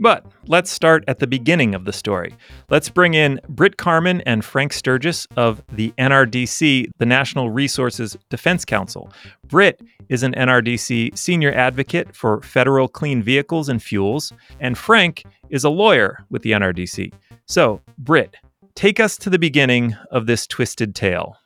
But 0.00 0.24
let's 0.46 0.70
start 0.70 1.04
at 1.08 1.18
the 1.18 1.26
beginning 1.26 1.74
of 1.74 1.84
the 1.84 1.92
story. 1.92 2.34
Let's 2.70 2.88
bring 2.88 3.12
in 3.12 3.38
Britt 3.50 3.76
Carmon 3.76 4.22
and 4.22 4.42
Frank 4.42 4.72
Sturges 4.72 5.28
of 5.36 5.62
the 5.70 5.92
NRDC, 5.98 6.90
the 6.96 7.06
National 7.06 7.50
Resources 7.50 8.16
Defense 8.30 8.64
Council. 8.64 9.12
Britt 9.46 9.82
is 10.08 10.22
an 10.22 10.32
NRDC 10.32 11.16
senior 11.18 11.52
advocate 11.52 12.16
for 12.16 12.40
federal 12.40 12.88
clean 12.88 13.22
vehicles 13.22 13.68
and 13.68 13.82
fuels, 13.82 14.32
and 14.58 14.78
Frank 14.78 15.24
is 15.50 15.64
a 15.64 15.70
lawyer 15.70 16.24
with 16.30 16.42
the 16.42 16.52
NRDC. 16.52 17.12
So, 17.44 17.82
Britt, 17.98 18.36
take 18.74 19.00
us 19.00 19.18
to 19.18 19.28
the 19.28 19.38
beginning 19.38 19.96
of 20.10 20.26
this 20.26 20.46
twisted 20.46 20.94
tale. 20.94 21.36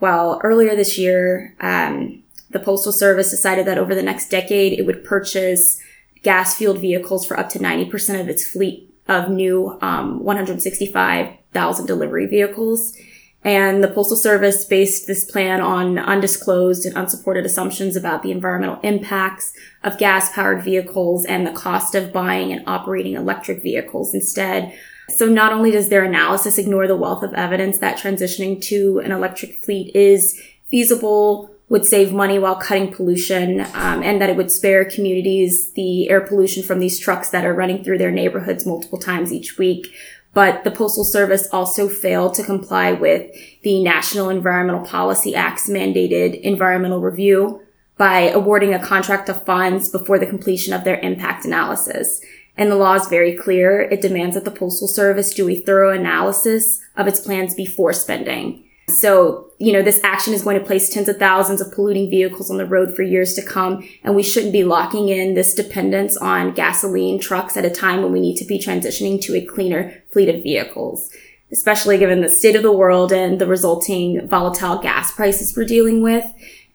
Well, 0.00 0.40
earlier 0.42 0.74
this 0.74 0.98
year, 0.98 1.54
um, 1.60 2.24
the 2.50 2.58
Postal 2.58 2.90
Service 2.90 3.30
decided 3.30 3.64
that 3.66 3.78
over 3.78 3.94
the 3.94 4.02
next 4.02 4.28
decade, 4.28 4.76
it 4.76 4.86
would 4.86 5.04
purchase 5.04 5.80
gas 6.22 6.56
fueled 6.56 6.78
vehicles 6.78 7.26
for 7.26 7.38
up 7.38 7.48
to 7.50 7.58
90% 7.58 8.20
of 8.20 8.28
its 8.28 8.46
fleet 8.46 8.88
of 9.08 9.28
new 9.28 9.78
um, 9.82 10.22
165,000 10.22 11.86
delivery 11.86 12.26
vehicles. 12.26 12.96
And 13.44 13.82
the 13.82 13.88
Postal 13.88 14.16
Service 14.16 14.64
based 14.64 15.08
this 15.08 15.24
plan 15.24 15.60
on 15.60 15.98
undisclosed 15.98 16.86
and 16.86 16.96
unsupported 16.96 17.44
assumptions 17.44 17.96
about 17.96 18.22
the 18.22 18.30
environmental 18.30 18.78
impacts 18.82 19.52
of 19.82 19.98
gas 19.98 20.32
powered 20.32 20.62
vehicles 20.62 21.24
and 21.24 21.44
the 21.44 21.52
cost 21.52 21.96
of 21.96 22.12
buying 22.12 22.52
and 22.52 22.62
operating 22.68 23.14
electric 23.14 23.60
vehicles 23.62 24.14
instead. 24.14 24.72
So 25.08 25.26
not 25.26 25.52
only 25.52 25.72
does 25.72 25.88
their 25.88 26.04
analysis 26.04 26.56
ignore 26.56 26.86
the 26.86 26.96
wealth 26.96 27.24
of 27.24 27.34
evidence 27.34 27.78
that 27.78 27.98
transitioning 27.98 28.62
to 28.62 29.00
an 29.00 29.10
electric 29.10 29.56
fleet 29.64 29.94
is 29.94 30.40
feasible, 30.70 31.50
would 31.72 31.86
save 31.86 32.12
money 32.12 32.38
while 32.38 32.54
cutting 32.54 32.92
pollution, 32.92 33.60
um, 33.72 34.02
and 34.02 34.20
that 34.20 34.28
it 34.28 34.36
would 34.36 34.50
spare 34.50 34.84
communities 34.84 35.72
the 35.72 36.10
air 36.10 36.20
pollution 36.20 36.62
from 36.62 36.80
these 36.80 36.98
trucks 36.98 37.30
that 37.30 37.46
are 37.46 37.54
running 37.54 37.82
through 37.82 37.96
their 37.96 38.10
neighborhoods 38.10 38.66
multiple 38.66 38.98
times 38.98 39.32
each 39.32 39.56
week. 39.56 39.90
But 40.34 40.64
the 40.64 40.70
Postal 40.70 41.02
Service 41.02 41.48
also 41.50 41.88
failed 41.88 42.34
to 42.34 42.44
comply 42.44 42.92
with 42.92 43.34
the 43.62 43.82
National 43.82 44.28
Environmental 44.28 44.84
Policy 44.84 45.34
Act's 45.34 45.70
mandated 45.70 46.38
environmental 46.42 47.00
review 47.00 47.62
by 47.96 48.28
awarding 48.28 48.74
a 48.74 48.86
contract 48.86 49.30
of 49.30 49.42
funds 49.46 49.88
before 49.88 50.18
the 50.18 50.26
completion 50.26 50.74
of 50.74 50.84
their 50.84 50.98
impact 50.98 51.46
analysis. 51.46 52.20
And 52.54 52.70
the 52.70 52.76
law 52.76 52.96
is 52.96 53.06
very 53.06 53.34
clear. 53.34 53.80
It 53.80 54.02
demands 54.02 54.34
that 54.34 54.44
the 54.44 54.50
Postal 54.50 54.88
Service 54.88 55.32
do 55.32 55.48
a 55.48 55.58
thorough 55.62 55.98
analysis 55.98 56.82
of 56.98 57.06
its 57.06 57.20
plans 57.20 57.54
before 57.54 57.94
spending. 57.94 58.64
So, 58.88 59.50
you 59.58 59.72
know, 59.72 59.82
this 59.82 60.00
action 60.02 60.34
is 60.34 60.42
going 60.42 60.58
to 60.58 60.64
place 60.64 60.88
tens 60.88 61.08
of 61.08 61.18
thousands 61.18 61.60
of 61.60 61.72
polluting 61.72 62.10
vehicles 62.10 62.50
on 62.50 62.56
the 62.56 62.66
road 62.66 62.94
for 62.94 63.02
years 63.02 63.34
to 63.34 63.42
come. 63.42 63.88
And 64.02 64.14
we 64.14 64.22
shouldn't 64.22 64.52
be 64.52 64.64
locking 64.64 65.08
in 65.08 65.34
this 65.34 65.54
dependence 65.54 66.16
on 66.16 66.52
gasoline 66.52 67.20
trucks 67.20 67.56
at 67.56 67.64
a 67.64 67.70
time 67.70 68.02
when 68.02 68.12
we 68.12 68.20
need 68.20 68.36
to 68.36 68.44
be 68.44 68.58
transitioning 68.58 69.20
to 69.22 69.36
a 69.36 69.44
cleaner 69.44 70.02
fleet 70.12 70.28
of 70.28 70.42
vehicles, 70.42 71.10
especially 71.52 71.96
given 71.98 72.20
the 72.20 72.28
state 72.28 72.56
of 72.56 72.62
the 72.62 72.72
world 72.72 73.12
and 73.12 73.40
the 73.40 73.46
resulting 73.46 74.26
volatile 74.26 74.78
gas 74.78 75.12
prices 75.12 75.56
we're 75.56 75.64
dealing 75.64 76.02
with. 76.02 76.24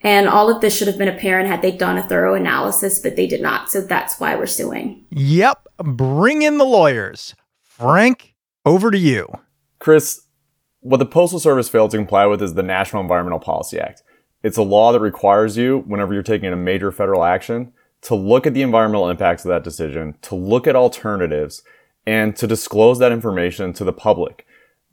And 0.02 0.30
all 0.30 0.50
of 0.50 0.62
this 0.62 0.78
should 0.78 0.88
have 0.88 0.98
been 0.98 1.08
apparent 1.08 1.50
had 1.50 1.62
they 1.62 1.72
done 1.72 1.98
a 1.98 2.08
thorough 2.08 2.36
analysis, 2.36 3.00
but 3.00 3.16
they 3.16 3.28
did 3.28 3.42
not. 3.42 3.72
So 3.72 3.82
that's 3.82 4.20
why 4.20 4.36
we're 4.36 4.46
suing. 4.46 5.06
Yep. 5.10 5.68
Bring 5.80 6.44
in 6.44 6.58
the 6.58 6.66
lawyers. 6.66 7.36
Frank, 7.64 8.36
over 8.66 8.92
to 8.92 8.98
you. 8.98 9.28
Chris, 9.80 10.27
what 10.88 10.98
the 10.98 11.06
Postal 11.06 11.40
Service 11.40 11.68
failed 11.68 11.92
to 11.92 11.98
comply 11.98 12.26
with 12.28 12.42
is 12.42 12.54
the 12.54 12.64
National 12.64 13.02
Environmental 13.02 13.42
Policy 13.42 13.78
Act. 13.78 14.04
It's 14.42 14.56
a 14.56 14.64
law 14.64 14.94
that 14.94 15.02
requires 15.02 15.58
you, 15.58 15.80
whenever 15.86 16.14
you're 16.14 16.24
taking 16.24 16.54
a 16.54 16.56
major 16.56 16.94
federal 16.94 17.26
action, 17.26 17.74
to 18.04 18.16
look 18.16 18.48
at 18.48 18.54
the 18.54 18.62
environmental 18.62 19.10
impacts 19.10 19.44
of 19.44 19.50
that 19.50 19.66
decision, 19.66 20.16
to 20.22 20.36
look 20.36 20.66
at 20.66 20.78
alternatives, 20.78 21.62
and 22.06 22.38
to 22.38 22.48
disclose 22.48 23.00
that 23.00 23.12
information 23.12 23.74
to 23.74 23.84
the 23.84 23.92
public. 23.92 24.48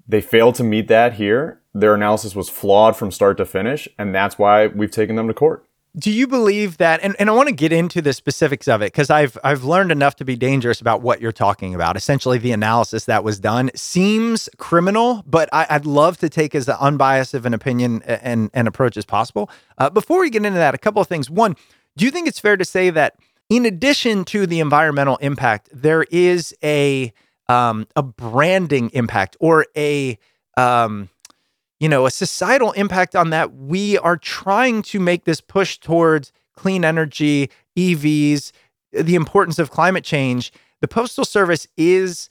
They 0.08 0.20
failed 0.20 0.56
to 0.56 0.64
meet 0.64 0.88
that 0.88 1.14
here. 1.14 1.60
Their 1.72 1.94
analysis 1.94 2.34
was 2.34 2.48
flawed 2.48 2.96
from 2.96 3.12
start 3.12 3.36
to 3.36 3.44
finish, 3.44 3.86
and 3.96 4.12
that's 4.12 4.36
why 4.36 4.66
we've 4.66 4.90
taken 4.90 5.14
them 5.14 5.28
to 5.28 5.34
court. 5.34 5.64
Do 5.96 6.10
you 6.10 6.26
believe 6.26 6.78
that? 6.78 7.00
And, 7.04 7.14
and 7.20 7.30
I 7.30 7.32
want 7.32 7.48
to 7.48 7.54
get 7.54 7.72
into 7.72 8.02
the 8.02 8.12
specifics 8.12 8.66
of 8.66 8.82
it 8.82 8.86
because 8.86 9.10
I've 9.10 9.38
I've 9.44 9.62
learned 9.62 9.92
enough 9.92 10.16
to 10.16 10.24
be 10.24 10.34
dangerous 10.34 10.80
about 10.80 11.02
what 11.02 11.20
you're 11.20 11.30
talking 11.30 11.72
about. 11.72 11.96
Essentially, 11.96 12.36
the 12.36 12.50
analysis 12.50 13.04
that 13.04 13.22
was 13.22 13.38
done 13.38 13.70
seems 13.76 14.48
criminal, 14.58 15.22
but 15.24 15.48
I, 15.52 15.66
would 15.70 15.86
love 15.86 16.16
to 16.18 16.28
take 16.28 16.56
as 16.56 16.68
unbiased 16.68 17.32
of 17.32 17.46
an 17.46 17.54
opinion 17.54 18.02
and, 18.02 18.50
and 18.52 18.66
approach 18.66 18.96
as 18.96 19.04
possible. 19.04 19.48
Uh, 19.78 19.88
before 19.88 20.18
we 20.18 20.30
get 20.30 20.44
into 20.44 20.58
that, 20.58 20.74
a 20.74 20.78
couple 20.78 21.00
of 21.00 21.06
things. 21.06 21.30
One, 21.30 21.54
do 21.96 22.04
you 22.04 22.10
think 22.10 22.26
it's 22.26 22.40
fair 22.40 22.56
to 22.56 22.64
say 22.64 22.90
that 22.90 23.16
in 23.48 23.64
addition 23.64 24.24
to 24.26 24.48
the 24.48 24.58
environmental 24.58 25.16
impact, 25.18 25.68
there 25.72 26.02
is 26.10 26.52
a 26.64 27.12
um, 27.48 27.86
a 27.94 28.02
branding 28.02 28.90
impact 28.94 29.36
or 29.38 29.66
a 29.76 30.18
um, 30.56 31.08
you 31.80 31.88
know, 31.88 32.06
a 32.06 32.10
societal 32.10 32.72
impact 32.72 33.16
on 33.16 33.30
that. 33.30 33.54
We 33.54 33.98
are 33.98 34.16
trying 34.16 34.82
to 34.82 35.00
make 35.00 35.24
this 35.24 35.40
push 35.40 35.78
towards 35.78 36.32
clean 36.56 36.84
energy, 36.84 37.50
EVs, 37.76 38.52
the 38.92 39.14
importance 39.14 39.58
of 39.58 39.70
climate 39.70 40.04
change. 40.04 40.52
The 40.80 40.88
Postal 40.88 41.24
Service 41.24 41.66
is 41.76 42.28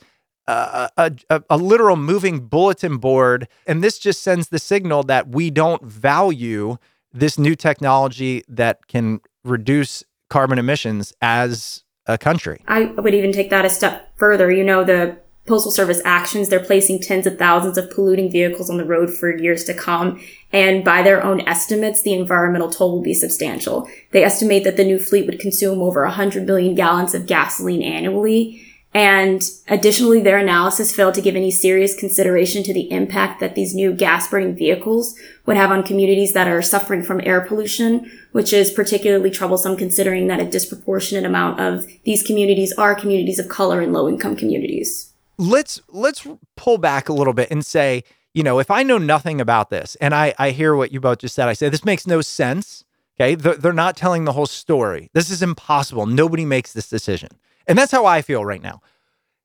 a, 0.48 0.90
a, 1.30 1.42
a, 1.50 1.58
literal 1.58 1.96
moving 1.96 2.42
bulletin 2.48 2.98
board. 2.98 3.48
And 3.66 3.84
this 3.84 4.00
just 4.00 4.22
sends 4.22 4.50
the 4.50 4.60
signal 4.60 5.04
that 5.04 5.30
we 5.30 5.50
don't 5.50 5.82
value 5.84 6.78
this 7.12 7.38
new 7.38 7.56
technology 7.56 8.44
that 8.48 8.88
can 8.88 9.22
reduce 9.44 10.04
carbon 10.30 10.58
emissions 10.58 11.14
as 11.22 11.84
a 12.06 12.18
country. 12.18 12.62
I 12.68 12.86
would 12.86 13.14
even 13.14 13.32
take 13.32 13.50
that 13.52 13.66
a 13.66 13.70
step 13.70 14.18
further. 14.18 14.52
You 14.52 14.64
know, 14.64 14.84
the 14.84 15.18
Postal 15.46 15.72
Service 15.72 16.02
actions, 16.06 16.48
they're 16.48 16.64
placing 16.64 17.02
tens 17.02 17.28
of 17.28 17.38
thousands 17.38 17.78
of 17.78 17.92
polluting 17.92 18.32
vehicles 18.32 18.70
on 18.70 18.78
the 18.78 18.86
road 18.86 19.14
for 19.14 19.36
years 19.36 19.66
to 19.66 19.74
come. 19.74 20.22
And 20.54 20.86
by 20.86 21.02
their 21.02 21.22
own 21.22 21.42
estimates, 21.42 22.02
the 22.02 22.14
environmental 22.14 22.70
toll 22.70 22.94
will 22.94 23.02
be 23.02 23.14
substantial. 23.14 23.90
They 24.12 24.24
estimate 24.24 24.64
that 24.64 24.78
the 24.78 24.86
new 24.86 25.00
fleet 25.00 25.26
would 25.26 25.40
consume 25.40 25.82
over 25.82 26.04
100 26.04 26.48
million 26.48 26.76
gallons 26.76 27.14
of 27.14 27.26
gasoline 27.26 27.82
annually. 27.82 28.62
And 28.94 29.44
additionally, 29.68 30.22
their 30.22 30.38
analysis 30.38 30.96
failed 30.96 31.16
to 31.16 31.22
give 31.22 31.36
any 31.36 31.52
serious 31.52 32.00
consideration 32.00 32.64
to 32.64 32.74
the 32.74 32.90
impact 32.92 33.42
that 33.42 33.56
these 33.56 33.74
new 33.74 33.92
gas 33.92 34.30
burning 34.30 34.56
vehicles 34.56 35.20
would 35.46 35.58
have 35.58 35.72
on 35.72 35.84
communities 35.84 36.34
that 36.34 36.48
are 36.48 36.62
suffering 36.62 37.04
from 37.04 37.20
air 37.24 37.42
pollution, 37.42 38.10
which 38.32 38.54
is 38.54 38.72
particularly 38.72 39.32
troublesome 39.32 39.76
considering 39.76 40.28
that 40.28 40.40
a 40.40 40.50
disproportionate 40.50 41.26
amount 41.26 41.60
of 41.60 41.86
these 42.06 42.24
communities 42.24 42.72
are 42.74 42.96
communities 42.96 43.40
of 43.40 43.50
color 43.50 43.82
and 43.82 43.92
low 43.92 44.08
income 44.08 44.38
communities 44.38 45.13
let's 45.38 45.82
let's 45.90 46.28
pull 46.56 46.78
back 46.78 47.10
a 47.10 47.14
little 47.14 47.34
bit 47.34 47.50
and 47.52 47.66
say, 47.66 48.04
you 48.34 48.44
know, 48.44 48.60
if 48.60 48.72
I 48.72 48.84
know 48.84 48.98
nothing 48.98 49.42
about 49.42 49.70
this 49.70 49.96
and 50.02 50.14
I 50.14 50.34
I 50.38 50.52
hear 50.52 50.76
what 50.76 50.92
you 50.92 51.00
both 51.00 51.20
just 51.20 51.36
said, 51.36 51.48
I 51.48 51.54
say 51.54 51.70
this 51.70 51.86
makes 51.86 52.08
no 52.08 52.22
sense. 52.22 52.84
Okay, 53.20 53.36
they're, 53.36 53.56
they're 53.56 53.74
not 53.74 53.96
telling 53.96 54.26
the 54.26 54.32
whole 54.32 54.48
story. 54.48 55.10
This 55.14 55.30
is 55.30 55.44
impossible. 55.44 56.08
Nobody 56.08 56.46
makes 56.46 56.74
this 56.74 56.90
decision, 56.90 57.30
and 57.68 57.78
that's 57.78 57.92
how 57.92 58.06
I 58.06 58.22
feel 58.22 58.44
right 58.44 58.62
now. 58.62 58.82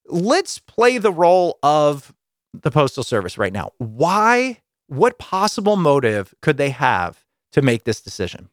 Let's 0.07 0.59
play 0.59 0.97
the 0.97 1.12
role 1.12 1.59
of 1.62 2.14
the 2.54 2.71
postal 2.71 3.04
service 3.04 3.37
right 3.37 3.52
now. 3.52 3.73
Why? 3.78 4.61
What 4.87 5.18
possible 5.18 5.76
motive 5.76 6.35
could 6.40 6.57
they 6.57 6.71
have 6.71 7.26
to 7.52 7.61
make 7.61 7.85
this 7.85 8.00
decision? 8.00 8.49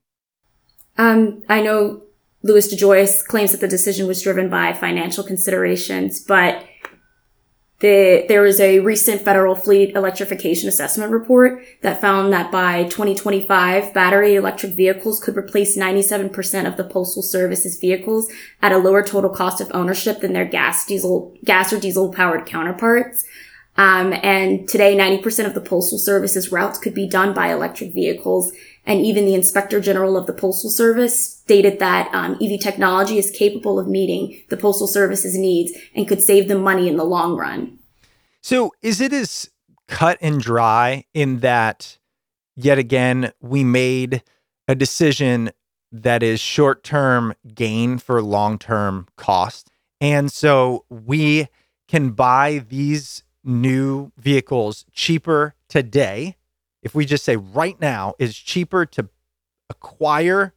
Um, 0.97 1.43
I 1.47 1.61
know 1.61 2.01
Louis 2.43 2.73
DeJoy 2.73 3.25
claims 3.25 3.51
that 3.53 3.61
the 3.61 3.67
decision 3.67 4.05
was 4.05 4.21
driven 4.21 4.49
by 4.49 4.73
financial 4.73 5.23
considerations, 5.23 6.21
but 6.21 6.63
the, 7.79 8.25
there 8.29 8.41
was 8.41 8.61
a 8.61 8.79
recent 8.79 9.21
federal 9.21 9.53
fleet 9.53 9.95
electrification 9.95 10.69
assessment 10.69 11.11
report 11.11 11.61
that 11.81 11.99
found 11.99 12.31
that 12.31 12.49
by 12.49 12.83
2025, 12.83 13.93
battery 13.93 14.35
electric 14.35 14.71
vehicles 14.71 15.19
could 15.19 15.35
replace 15.35 15.77
97% 15.77 16.65
of 16.65 16.77
the 16.77 16.85
postal 16.85 17.21
service's 17.21 17.77
vehicles 17.77 18.31
at 18.61 18.71
a 18.71 18.77
lower 18.77 19.03
total 19.03 19.29
cost 19.29 19.59
of 19.59 19.69
ownership 19.73 20.21
than 20.21 20.31
their 20.31 20.45
gas, 20.45 20.85
diesel, 20.85 21.35
gas 21.43 21.73
or 21.73 21.79
diesel 21.79 22.13
powered 22.13 22.45
counterparts. 22.45 23.25
Um, 23.77 24.13
and 24.23 24.69
today, 24.69 24.95
90% 24.95 25.45
of 25.45 25.53
the 25.53 25.59
postal 25.59 25.97
service's 25.97 26.51
routes 26.51 26.79
could 26.79 26.93
be 26.93 27.09
done 27.09 27.33
by 27.33 27.51
electric 27.51 27.93
vehicles. 27.93 28.53
And 28.85 29.05
even 29.05 29.25
the 29.25 29.33
inspector 29.33 29.79
general 29.79 30.15
of 30.15 30.27
the 30.27 30.33
postal 30.33 30.69
service 30.69 31.37
stated 31.37 31.79
that 31.79 32.13
um, 32.13 32.37
EV 32.41 32.59
technology 32.59 33.17
is 33.17 33.31
capable 33.31 33.79
of 33.79 33.87
meeting 33.87 34.43
the 34.49 34.57
postal 34.57 34.87
service's 34.87 35.37
needs 35.37 35.71
and 35.95 36.07
could 36.07 36.21
save 36.21 36.47
them 36.47 36.61
money 36.61 36.87
in 36.87 36.97
the 36.97 37.03
long 37.03 37.35
run. 37.35 37.79
So, 38.41 38.71
is 38.81 39.01
it 39.01 39.11
as 39.11 39.49
cut 39.87 40.17
and 40.21 40.39
dry 40.39 41.05
in 41.13 41.39
that 41.39 41.97
yet 42.55 42.77
again 42.77 43.31
we 43.41 43.63
made 43.63 44.23
a 44.67 44.75
decision 44.75 45.51
that 45.91 46.23
is 46.23 46.39
short-term 46.39 47.33
gain 47.53 47.97
for 47.97 48.21
long-term 48.21 49.07
cost, 49.15 49.69
and 50.01 50.31
so 50.31 50.83
we 50.89 51.47
can 51.87 52.11
buy 52.11 52.63
these 52.67 53.23
new 53.43 54.11
vehicles 54.17 54.85
cheaper 54.91 55.53
today 55.69 56.35
if 56.85 56.95
we 56.95 57.03
just 57.03 57.25
say 57.25 57.35
right 57.35 57.81
now 57.81 58.13
is 58.19 58.37
cheaper 58.37 58.85
to 58.85 59.09
acquire 59.69 60.53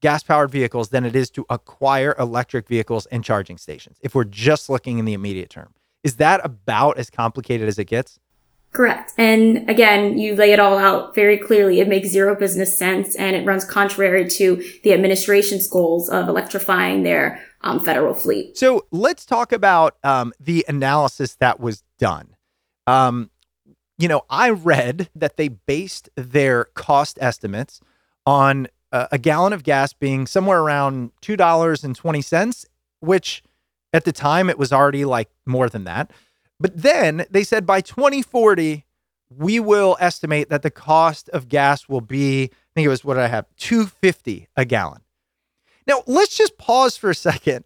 gas 0.00 0.22
powered 0.22 0.50
vehicles 0.50 0.90
than 0.90 1.04
it 1.04 1.16
is 1.16 1.30
to 1.30 1.44
acquire 1.50 2.14
electric 2.18 2.68
vehicles 2.68 3.06
and 3.06 3.24
charging 3.24 3.58
stations 3.58 3.98
if 4.00 4.14
we're 4.14 4.24
just 4.24 4.70
looking 4.70 4.98
in 4.98 5.04
the 5.04 5.12
immediate 5.12 5.50
term. 5.50 5.74
Is 6.04 6.16
that 6.16 6.40
about 6.44 6.96
as 6.96 7.10
complicated 7.10 7.68
as 7.68 7.78
it 7.78 7.86
gets? 7.86 8.20
Correct. 8.72 9.12
And 9.18 9.68
again, 9.70 10.18
you 10.18 10.34
lay 10.34 10.52
it 10.52 10.58
all 10.58 10.78
out 10.78 11.14
very 11.14 11.38
clearly. 11.38 11.80
It 11.80 11.88
makes 11.88 12.08
zero 12.08 12.34
business 12.34 12.76
sense 12.76 13.14
and 13.16 13.34
it 13.36 13.46
runs 13.46 13.64
contrary 13.64 14.28
to 14.30 14.62
the 14.82 14.92
administration's 14.92 15.68
goals 15.68 16.08
of 16.08 16.28
electrifying 16.28 17.02
their 17.02 17.40
um, 17.62 17.80
federal 17.80 18.14
fleet. 18.14 18.56
So 18.58 18.86
let's 18.90 19.24
talk 19.24 19.52
about 19.52 19.96
um, 20.04 20.32
the 20.38 20.64
analysis 20.68 21.36
that 21.36 21.60
was 21.60 21.82
done. 21.98 22.34
Um, 22.86 23.30
you 23.98 24.08
know, 24.08 24.24
I 24.28 24.50
read 24.50 25.08
that 25.14 25.36
they 25.36 25.48
based 25.48 26.08
their 26.16 26.64
cost 26.74 27.18
estimates 27.20 27.80
on 28.26 28.68
a, 28.92 29.08
a 29.12 29.18
gallon 29.18 29.52
of 29.52 29.62
gas 29.62 29.92
being 29.92 30.26
somewhere 30.26 30.60
around 30.60 31.12
$2.20, 31.22 32.66
which 33.00 33.42
at 33.92 34.04
the 34.04 34.12
time 34.12 34.50
it 34.50 34.58
was 34.58 34.72
already 34.72 35.04
like 35.04 35.30
more 35.46 35.68
than 35.68 35.84
that. 35.84 36.10
But 36.58 36.76
then 36.82 37.26
they 37.30 37.44
said 37.44 37.66
by 37.66 37.80
2040, 37.80 38.84
we 39.36 39.60
will 39.60 39.96
estimate 40.00 40.48
that 40.50 40.62
the 40.62 40.70
cost 40.70 41.28
of 41.30 41.48
gas 41.48 41.88
will 41.88 42.00
be, 42.00 42.44
I 42.44 42.48
think 42.74 42.86
it 42.86 42.88
was 42.88 43.04
what 43.04 43.18
I 43.18 43.28
have, 43.28 43.46
250 43.56 44.48
a 44.56 44.64
gallon. 44.64 45.02
Now, 45.86 46.02
let's 46.06 46.36
just 46.36 46.56
pause 46.58 46.96
for 46.96 47.10
a 47.10 47.14
second 47.14 47.64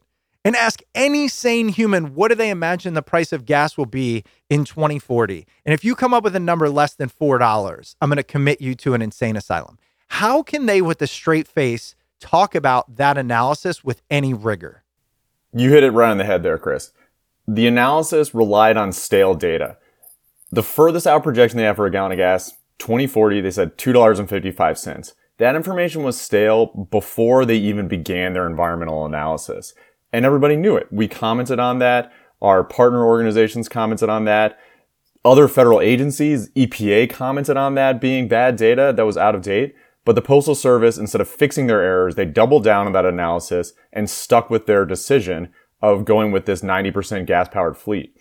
and 0.48 0.56
ask 0.56 0.80
any 0.94 1.28
sane 1.28 1.68
human 1.68 2.14
what 2.14 2.28
do 2.28 2.34
they 2.34 2.48
imagine 2.48 2.94
the 2.94 3.02
price 3.02 3.34
of 3.34 3.44
gas 3.44 3.76
will 3.76 3.84
be 3.84 4.24
in 4.48 4.64
2040? 4.64 5.46
And 5.66 5.74
if 5.74 5.84
you 5.84 5.94
come 5.94 6.14
up 6.14 6.24
with 6.24 6.34
a 6.34 6.40
number 6.40 6.70
less 6.70 6.94
than 6.94 7.10
$4, 7.10 7.94
I'm 8.00 8.08
going 8.08 8.16
to 8.16 8.22
commit 8.22 8.62
you 8.62 8.74
to 8.76 8.94
an 8.94 9.02
insane 9.02 9.36
asylum. 9.36 9.78
How 10.06 10.42
can 10.42 10.64
they, 10.64 10.80
with 10.80 11.02
a 11.02 11.06
straight 11.06 11.46
face, 11.46 11.94
talk 12.18 12.54
about 12.54 12.96
that 12.96 13.18
analysis 13.18 13.84
with 13.84 14.00
any 14.10 14.32
rigor? 14.32 14.84
You 15.52 15.68
hit 15.68 15.84
it 15.84 15.90
right 15.90 16.10
on 16.10 16.16
the 16.16 16.24
head 16.24 16.42
there, 16.42 16.56
Chris. 16.56 16.92
The 17.46 17.66
analysis 17.66 18.34
relied 18.34 18.78
on 18.78 18.92
stale 18.92 19.34
data. 19.34 19.76
The 20.50 20.62
furthest 20.62 21.06
out 21.06 21.24
projection 21.24 21.58
they 21.58 21.64
have 21.64 21.76
for 21.76 21.84
a 21.84 21.90
gallon 21.90 22.12
of 22.12 22.16
gas, 22.16 22.52
2040, 22.78 23.42
they 23.42 23.50
said 23.50 23.76
$2.55. 23.76 25.12
That 25.36 25.56
information 25.56 26.04
was 26.04 26.18
stale 26.18 26.86
before 26.90 27.44
they 27.44 27.56
even 27.56 27.86
began 27.86 28.32
their 28.32 28.46
environmental 28.46 29.04
analysis 29.04 29.74
and 30.12 30.24
everybody 30.24 30.56
knew 30.56 30.76
it. 30.76 30.88
We 30.90 31.08
commented 31.08 31.58
on 31.58 31.78
that. 31.78 32.12
Our 32.40 32.64
partner 32.64 33.04
organizations 33.04 33.68
commented 33.68 34.08
on 34.08 34.24
that. 34.24 34.58
Other 35.24 35.48
federal 35.48 35.80
agencies, 35.80 36.50
EPA 36.50 37.10
commented 37.10 37.56
on 37.56 37.74
that 37.74 38.00
being 38.00 38.28
bad 38.28 38.56
data 38.56 38.92
that 38.96 39.06
was 39.06 39.16
out 39.16 39.34
of 39.34 39.42
date. 39.42 39.74
But 40.04 40.14
the 40.14 40.22
Postal 40.22 40.54
Service, 40.54 40.96
instead 40.96 41.20
of 41.20 41.28
fixing 41.28 41.66
their 41.66 41.82
errors, 41.82 42.14
they 42.14 42.24
doubled 42.24 42.64
down 42.64 42.86
on 42.86 42.92
that 42.92 43.04
analysis 43.04 43.74
and 43.92 44.08
stuck 44.08 44.48
with 44.48 44.66
their 44.66 44.86
decision 44.86 45.50
of 45.82 46.04
going 46.04 46.32
with 46.32 46.46
this 46.46 46.62
90% 46.62 47.26
gas 47.26 47.48
powered 47.48 47.76
fleet. 47.76 48.14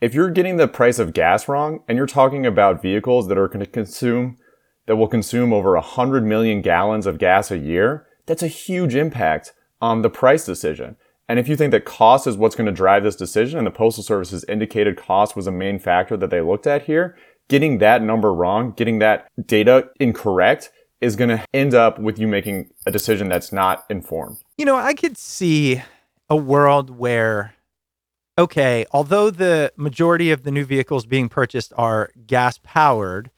If 0.00 0.14
you're 0.14 0.30
getting 0.30 0.56
the 0.56 0.68
price 0.68 0.98
of 0.98 1.12
gas 1.12 1.48
wrong 1.48 1.82
and 1.88 1.96
you're 1.96 2.06
talking 2.06 2.44
about 2.44 2.82
vehicles 2.82 3.28
that 3.28 3.38
are 3.38 3.48
going 3.48 3.60
to 3.60 3.66
consume, 3.66 4.36
that 4.86 4.96
will 4.96 5.08
consume 5.08 5.52
over 5.52 5.74
100 5.74 6.24
million 6.24 6.62
gallons 6.62 7.06
of 7.06 7.18
gas 7.18 7.50
a 7.50 7.58
year, 7.58 8.06
that's 8.26 8.42
a 8.42 8.48
huge 8.48 8.94
impact 8.94 9.52
on 9.80 10.02
the 10.02 10.10
price 10.10 10.44
decision. 10.44 10.96
And 11.30 11.38
if 11.38 11.46
you 11.46 11.54
think 11.54 11.70
that 11.70 11.84
cost 11.84 12.26
is 12.26 12.36
what's 12.36 12.56
going 12.56 12.66
to 12.66 12.72
drive 12.72 13.04
this 13.04 13.14
decision 13.14 13.56
and 13.56 13.64
the 13.64 13.70
Postal 13.70 14.02
Service's 14.02 14.42
indicated 14.48 14.96
cost 14.96 15.36
was 15.36 15.46
a 15.46 15.52
main 15.52 15.78
factor 15.78 16.16
that 16.16 16.28
they 16.28 16.40
looked 16.40 16.66
at 16.66 16.82
here, 16.82 17.16
getting 17.48 17.78
that 17.78 18.02
number 18.02 18.34
wrong, 18.34 18.72
getting 18.72 18.98
that 18.98 19.28
data 19.46 19.88
incorrect 20.00 20.72
is 21.00 21.14
going 21.14 21.28
to 21.28 21.40
end 21.54 21.72
up 21.72 22.00
with 22.00 22.18
you 22.18 22.26
making 22.26 22.68
a 22.84 22.90
decision 22.90 23.28
that's 23.28 23.52
not 23.52 23.84
informed. 23.88 24.38
You 24.58 24.64
know, 24.64 24.74
I 24.74 24.92
could 24.92 25.16
see 25.16 25.80
a 26.28 26.34
world 26.34 26.90
where, 26.90 27.54
okay, 28.36 28.84
although 28.90 29.30
the 29.30 29.72
majority 29.76 30.32
of 30.32 30.42
the 30.42 30.50
new 30.50 30.64
vehicles 30.64 31.06
being 31.06 31.28
purchased 31.28 31.72
are 31.76 32.10
gas 32.26 32.58
powered, 32.64 33.30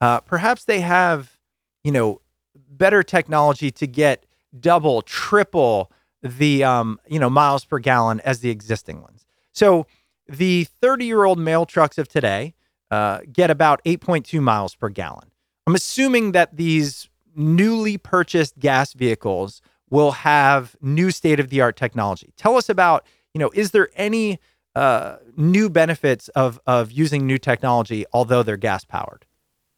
uh, 0.00 0.18
perhaps 0.18 0.64
they 0.64 0.80
have, 0.80 1.38
you 1.84 1.92
know, 1.92 2.20
better 2.68 3.04
technology 3.04 3.70
to 3.70 3.86
get 3.86 4.26
double, 4.58 5.00
triple 5.02 5.92
the, 6.22 6.64
um, 6.64 7.00
you 7.08 7.18
know, 7.18 7.30
miles 7.30 7.64
per 7.64 7.78
gallon 7.78 8.20
as 8.20 8.40
the 8.40 8.50
existing 8.50 9.02
ones. 9.02 9.26
So 9.52 9.86
the 10.28 10.64
30 10.64 11.04
year 11.04 11.24
old 11.24 11.38
mail 11.38 11.66
trucks 11.66 11.98
of 11.98 12.08
today 12.08 12.54
uh, 12.90 13.20
get 13.32 13.50
about 13.50 13.82
8.2 13.84 14.40
miles 14.40 14.74
per 14.74 14.88
gallon. 14.88 15.30
I'm 15.66 15.74
assuming 15.74 16.32
that 16.32 16.56
these 16.56 17.08
newly 17.34 17.98
purchased 17.98 18.58
gas 18.58 18.92
vehicles 18.92 19.60
will 19.90 20.12
have 20.12 20.76
new 20.80 21.10
state 21.10 21.40
of 21.40 21.50
the 21.50 21.60
art 21.60 21.76
technology. 21.76 22.32
Tell 22.36 22.56
us 22.56 22.68
about, 22.68 23.06
you 23.34 23.38
know, 23.38 23.50
is 23.54 23.72
there 23.72 23.88
any 23.96 24.38
uh, 24.74 25.16
new 25.36 25.70
benefits 25.70 26.28
of 26.28 26.60
of 26.66 26.92
using 26.92 27.26
new 27.26 27.38
technology, 27.38 28.04
although 28.12 28.42
they're 28.42 28.56
gas 28.56 28.84
powered? 28.84 29.24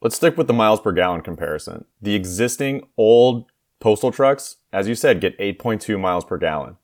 Let's 0.01 0.17
stick 0.17 0.37
with 0.37 0.47
the 0.47 0.53
miles 0.53 0.81
per 0.81 0.93
gallon 0.93 1.23
comparison. 1.23 1.85
The 2.01 2.15
existing 2.15 2.87
old 2.97 3.48
postal 3.81 4.11
trucks, 4.11 4.57
as 4.73 4.89
you 4.89 4.95
said, 4.95 5.21
get 5.21 5.39
8.2 5.39 5.99
miles 5.99 6.25
per 6.25 6.39
gallon. 6.39 6.77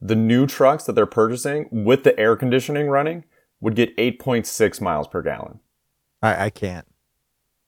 The 0.00 0.16
new 0.16 0.46
trucks 0.46 0.84
that 0.84 0.94
they're 0.94 1.06
purchasing 1.06 1.68
with 1.70 2.04
the 2.04 2.18
air 2.18 2.36
conditioning 2.36 2.88
running 2.88 3.24
would 3.60 3.74
get 3.74 3.96
8.6 3.96 4.80
miles 4.80 5.08
per 5.08 5.22
gallon. 5.22 5.60
I, 6.22 6.46
I 6.46 6.50
can't. 6.50 6.86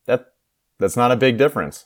That 0.05 0.33
that's 0.77 0.97
not 0.97 1.11
a 1.11 1.15
big 1.15 1.37
difference. 1.37 1.85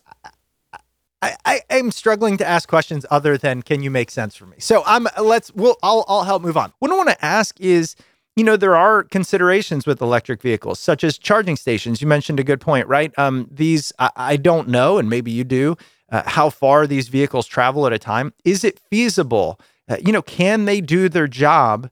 I, 1.21 1.36
I 1.45 1.62
am 1.69 1.91
struggling 1.91 2.38
to 2.38 2.45
ask 2.45 2.67
questions 2.67 3.06
other 3.10 3.38
than 3.38 3.62
can 3.62 3.82
you 3.82 3.89
make 3.89 4.12
sense 4.12 4.36
for 4.36 4.45
me? 4.45 4.58
So 4.60 4.84
I'm 4.86 5.08
let's 5.21 5.54
we'll 5.54 5.78
I'll 5.82 6.04
I'll 6.08 6.23
help 6.23 6.43
move 6.43 6.58
on. 6.58 6.73
What 6.80 6.91
I 6.91 6.95
want 6.95 7.10
to 7.10 7.26
ask 7.26 7.60
is, 7.62 7.95
you 8.36 8.43
know, 8.43 8.58
there 8.58 8.76
are 8.76 9.04
considerations 9.04 9.86
with 9.86 10.02
electric 10.02 10.41
vehicles, 10.41 10.80
such 10.80 11.04
as 11.04 11.17
charging 11.17 11.56
stations. 11.56 12.02
You 12.02 12.08
mentioned 12.08 12.41
a 12.41 12.43
good 12.43 12.60
point, 12.60 12.88
right? 12.88 13.17
Um, 13.17 13.47
these 13.49 13.93
I, 13.99 14.12
I 14.15 14.38
don't 14.38 14.67
know, 14.67 14.97
and 14.97 15.10
maybe 15.10 15.32
you 15.32 15.45
do, 15.45 15.78
uh, 16.13 16.21
how 16.28 16.49
far 16.49 16.86
these 16.86 17.10
vehicles 17.10 17.47
travel 17.47 17.86
at 17.88 17.91
a 17.91 17.99
time. 17.99 18.34
Is 18.45 18.63
it 18.63 18.80
feasible? 18.80 19.60
Uh, 19.89 19.97
you 20.06 20.13
know, 20.13 20.21
can 20.21 20.65
they 20.65 20.80
do 20.80 21.10
their 21.10 21.28
job 21.28 21.89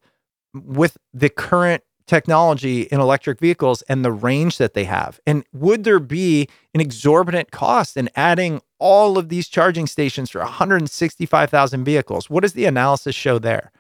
with 0.54 0.98
the 1.12 1.30
current 1.30 1.84
technology 2.06 2.84
in 2.84 3.00
electric 3.00 3.40
vehicles 3.40 3.82
and 3.84 4.06
the 4.06 4.12
range 4.12 4.60
that 4.60 4.76
they 4.76 4.84
have? 4.84 5.20
And 5.26 5.44
would 5.54 5.84
there 5.84 6.00
be 6.00 6.48
an 6.74 6.82
exorbitant 6.82 7.52
cost 7.52 7.98
in 7.98 8.10
adding 8.16 8.62
all 8.80 9.18
of 9.18 9.30
these 9.30 9.48
charging 9.48 9.88
stations 9.88 10.30
for 10.30 10.40
165,000 10.40 11.84
vehicles? 11.84 12.30
What 12.30 12.42
does 12.42 12.54
the 12.54 12.66
analysis 12.66 13.16
show 13.16 13.40
there? 13.40 13.72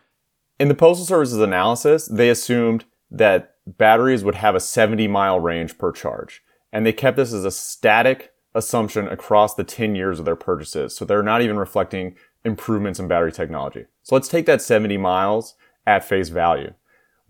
In 0.59 0.69
the 0.69 0.75
Postal 0.75 1.05
Service's 1.05 1.39
analysis, 1.39 2.07
they 2.07 2.29
assumed 2.29 2.85
that 3.11 3.55
batteries 3.67 4.23
would 4.23 4.35
have 4.35 4.55
a 4.55 4.59
70 4.59 5.07
mile 5.07 5.39
range 5.39 5.77
per 5.77 5.91
charge. 5.91 6.41
And 6.73 6.83
they 6.85 6.93
kept 6.93 7.17
this 7.17 7.31
as 7.31 7.45
a 7.45 7.51
static 7.51 8.30
assumption 8.53 9.07
across 9.07 9.55
the 9.55 9.63
10 9.63 9.95
years 9.95 10.19
of 10.19 10.25
their 10.25 10.35
purchases. 10.35 10.95
So 10.95 11.05
they're 11.05 11.23
not 11.23 11.41
even 11.41 11.57
reflecting 11.57 12.15
improvements 12.43 12.99
in 12.99 13.07
battery 13.07 13.31
technology. 13.31 13.85
So 14.03 14.15
let's 14.15 14.27
take 14.27 14.45
that 14.47 14.61
70 14.61 14.97
miles 14.97 15.55
at 15.85 16.03
face 16.03 16.29
value 16.29 16.73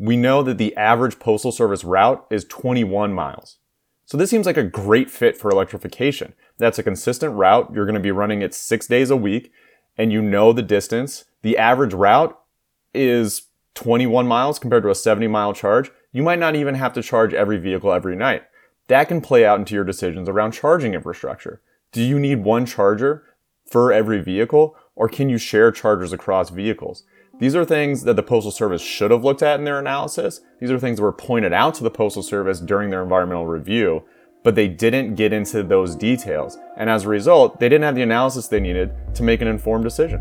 we 0.02 0.18
know 0.18 0.42
that 0.42 0.58
the 0.58 0.76
average 0.76 1.20
Postal 1.20 1.52
Service 1.52 1.84
route 1.84 2.26
is 2.32 2.44
21 2.46 3.14
miles. 3.14 3.58
So 4.08 4.18
this 4.18 4.32
seems 4.32 4.48
like 4.48 4.58
a 4.58 4.64
great 4.64 5.12
fit 5.12 5.38
for 5.38 5.52
electrification. 5.52 6.34
That's 6.58 6.80
a 6.80 6.84
consistent 6.84 7.36
route. 7.36 7.72
You're 7.72 7.86
going 7.86 7.94
to 7.94 8.02
be 8.02 8.10
running 8.10 8.42
it 8.42 8.56
six 8.56 8.88
days 8.88 9.12
a 9.12 9.16
week 9.16 9.52
and 10.00 10.12
you 10.12 10.24
know 10.24 10.54
the 10.54 10.64
distance. 10.64 11.26
The 11.44 11.56
average 11.56 11.94
route 11.94 12.36
is 12.96 13.44
21 13.76 14.28
miles 14.28 14.58
compared 14.58 14.82
to 14.84 14.90
a 14.90 14.96
70 14.96 15.28
mile 15.28 15.54
charge. 15.54 15.92
You 16.12 16.24
might 16.24 16.40
not 16.40 16.56
even 16.56 16.74
have 16.74 16.94
to 16.94 17.04
charge 17.04 17.36
every 17.36 17.60
vehicle 17.60 17.94
every 17.94 18.16
night. 18.16 18.42
That 18.88 19.08
can 19.08 19.22
play 19.22 19.46
out 19.46 19.60
into 19.60 19.76
your 19.76 19.84
decisions 19.84 20.28
around 20.28 20.52
charging 20.52 20.94
infrastructure. 20.94 21.62
Do 21.92 22.02
you 22.02 22.20
need 22.20 22.44
one 22.44 22.66
charger 22.66 23.24
for 23.70 23.92
every 23.94 24.22
vehicle 24.22 24.76
or 24.96 25.08
can 25.08 25.30
you 25.30 25.38
share 25.38 25.72
chargers 25.72 26.14
across 26.14 26.50
vehicles? 26.50 27.04
These 27.40 27.56
are 27.56 27.66
things 27.66 28.04
that 28.04 28.16
the 28.16 28.24
Postal 28.24 28.52
Service 28.52 28.82
should 28.82 29.10
have 29.10 29.24
looked 29.24 29.42
at 29.42 29.58
in 29.58 29.66
their 29.66 29.80
analysis. 29.80 30.42
These 30.60 30.70
are 30.70 30.78
things 30.78 30.98
that 30.98 31.04
were 31.04 31.12
pointed 31.12 31.54
out 31.54 31.74
to 31.76 31.84
the 31.84 31.90
Postal 31.90 32.22
Service 32.22 32.60
during 32.60 32.92
their 32.92 33.02
environmental 33.02 33.48
review, 33.48 34.04
but 34.44 34.54
they 34.54 34.68
didn't 34.68 35.16
get 35.16 35.34
into 35.34 35.64
those 35.64 35.96
details. 35.96 36.58
And 36.78 36.90
as 36.90 37.06
a 37.06 37.10
result, 37.10 37.60
they 37.60 37.68
didn't 37.68 37.86
have 37.86 37.96
the 37.96 38.04
analysis 38.04 38.48
they 38.48 38.60
needed 38.60 38.92
to 39.16 39.24
make 39.24 39.42
an 39.42 39.48
informed 39.48 39.84
decision. 39.84 40.20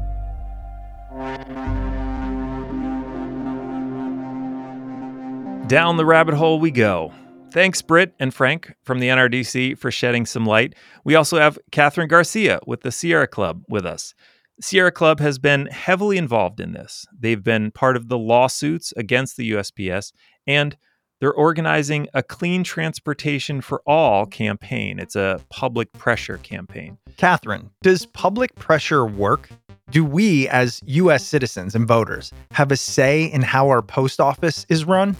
Down 5.66 5.96
the 5.96 6.06
rabbit 6.06 6.34
hole 6.34 6.58
we 6.58 6.70
go. 6.70 7.12
Thanks, 7.52 7.82
Britt 7.82 8.14
and 8.20 8.32
Frank 8.32 8.74
from 8.84 9.00
the 9.00 9.08
NRDC, 9.08 9.76
for 9.76 9.90
shedding 9.90 10.24
some 10.24 10.46
light. 10.46 10.74
We 11.04 11.16
also 11.16 11.38
have 11.38 11.58
Katherine 11.72 12.06
Garcia 12.06 12.60
with 12.64 12.82
the 12.82 12.92
Sierra 12.92 13.26
Club 13.26 13.64
with 13.68 13.84
us. 13.84 14.14
Sierra 14.60 14.92
Club 14.92 15.18
has 15.18 15.38
been 15.38 15.66
heavily 15.66 16.16
involved 16.16 16.60
in 16.60 16.72
this. 16.72 17.06
They've 17.18 17.42
been 17.42 17.72
part 17.72 17.96
of 17.96 18.08
the 18.08 18.18
lawsuits 18.18 18.92
against 18.96 19.36
the 19.36 19.50
USPS, 19.50 20.12
and 20.46 20.76
they're 21.20 21.32
organizing 21.32 22.06
a 22.14 22.22
Clean 22.22 22.62
Transportation 22.62 23.60
for 23.60 23.82
All 23.84 24.26
campaign. 24.26 25.00
It's 25.00 25.16
a 25.16 25.40
public 25.50 25.92
pressure 25.92 26.38
campaign. 26.38 26.98
Katherine, 27.16 27.70
does 27.82 28.06
public 28.06 28.54
pressure 28.54 29.04
work? 29.04 29.50
Do 29.90 30.04
we, 30.04 30.46
as 30.48 30.80
US 30.86 31.26
citizens 31.26 31.74
and 31.74 31.88
voters, 31.88 32.32
have 32.52 32.70
a 32.70 32.76
say 32.76 33.24
in 33.24 33.42
how 33.42 33.68
our 33.68 33.82
post 33.82 34.20
office 34.20 34.64
is 34.68 34.84
run? 34.84 35.16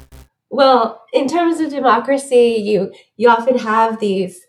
Well, 0.50 1.02
in 1.12 1.28
terms 1.28 1.60
of 1.60 1.70
democracy, 1.70 2.56
you 2.60 2.92
you 3.16 3.28
often 3.28 3.58
have 3.58 4.00
these 4.00 4.40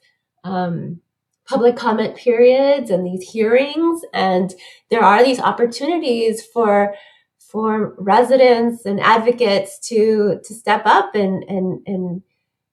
um, 0.44 1.00
public 1.48 1.76
comment 1.76 2.16
periods 2.16 2.90
and 2.90 3.06
these 3.06 3.30
hearings 3.30 4.02
and 4.14 4.54
there 4.90 5.04
are 5.04 5.24
these 5.24 5.40
opportunities 5.40 6.46
for 6.46 6.96
for 7.40 7.94
residents 7.98 8.86
and 8.86 9.00
advocates 9.02 9.78
to 9.90 10.40
to 10.44 10.54
step 10.54 10.84
up 10.86 11.14
and 11.16 11.44
and 11.50 11.82
and 11.86 12.22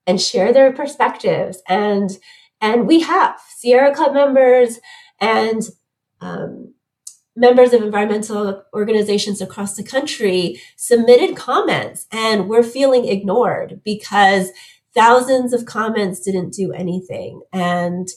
and 0.06 0.20
share 0.20 0.52
their 0.52 0.72
perspectives. 0.72 1.62
And 1.68 2.10
and 2.60 2.86
we 2.86 3.00
have 3.00 3.40
sierra 3.56 3.94
club 3.94 4.14
members 4.14 4.80
and 5.20 5.62
um, 6.20 6.74
members 7.38 7.72
of 7.72 7.83
environmental 7.83 8.64
organizations 8.74 9.40
across 9.40 9.77
the 9.77 9.83
country 9.83 10.61
submitted 10.77 11.37
comments 11.37 12.07
and 12.11 12.48
we're 12.48 12.62
feeling 12.62 13.07
ignored 13.07 13.81
because 13.85 14.51
thousands 14.94 15.53
of 15.53 15.64
comments 15.64 16.20
didn't 16.20 16.53
do 16.53 16.72
anything 16.72 17.40
and 17.53 18.09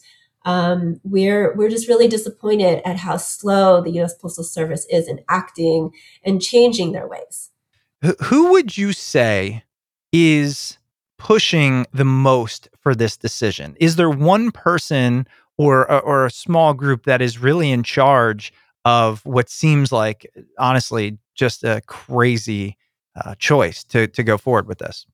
um, 0.43 0.99
we're 1.03 1.55
we're 1.55 1.69
just 1.69 1.87
really 1.87 2.07
disappointed 2.07 2.81
at 2.83 2.97
how 2.97 3.17
slow 3.17 3.79
the 3.79 3.91
U.S. 3.91 4.15
Postal 4.15 4.43
Service 4.43 4.87
is 4.89 5.07
in 5.07 5.19
acting 5.29 5.91
and 6.23 6.41
changing 6.41 6.93
their 6.93 7.07
ways. 7.07 7.51
Who 8.23 8.51
would 8.51 8.75
you 8.75 8.91
say 8.91 9.63
is 10.11 10.79
pushing 11.19 11.85
the 11.93 12.05
most 12.05 12.69
for 12.79 12.95
this 12.95 13.17
decision? 13.17 13.77
Is 13.79 13.97
there 13.97 14.09
one 14.09 14.49
person 14.49 15.27
or 15.57 15.89
or 15.91 16.25
a 16.25 16.31
small 16.31 16.73
group 16.73 17.05
that 17.05 17.21
is 17.21 17.37
really 17.37 17.69
in 17.69 17.83
charge 17.83 18.51
of 18.85 19.25
what 19.25 19.49
seems 19.49 19.91
like, 19.91 20.25
honestly, 20.57 21.17
just 21.35 21.63
a 21.63 21.81
crazy 21.85 22.77
uh, 23.15 23.35
choice 23.35 23.83
to 23.85 24.07
to 24.07 24.23
go 24.23 24.37
forward 24.37 24.67
with 24.67 24.79
this? 24.79 25.05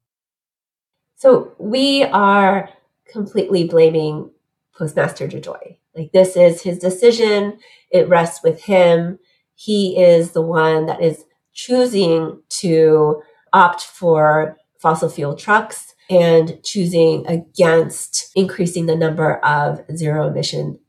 So 1.15 1.53
we 1.57 2.03
are 2.03 2.69
completely 3.11 3.67
blaming 3.67 4.29
Postmaster 4.77 5.27
DeJoy. 5.27 5.77
Like 5.95 6.11
this 6.11 6.35
is 6.35 6.61
his 6.61 6.77
decision. 6.77 7.57
It 7.89 8.07
rests 8.07 8.43
with 8.43 8.61
him. 8.61 9.17
He 9.55 9.99
is 9.99 10.31
the 10.31 10.41
one 10.43 10.85
that 10.85 11.01
is 11.01 11.25
choosing 11.53 12.39
to 12.49 13.23
opt 13.53 13.81
for 13.81 14.57
fossil 14.79 15.09
fuel 15.09 15.35
trucks 15.35 15.95
and 16.09 16.63
choosing 16.63 17.25
against 17.27 18.31
increasing 18.35 18.85
the 18.85 18.95
number 18.95 19.37
of 19.43 19.81
zero 19.95 20.27
emission 20.27 20.79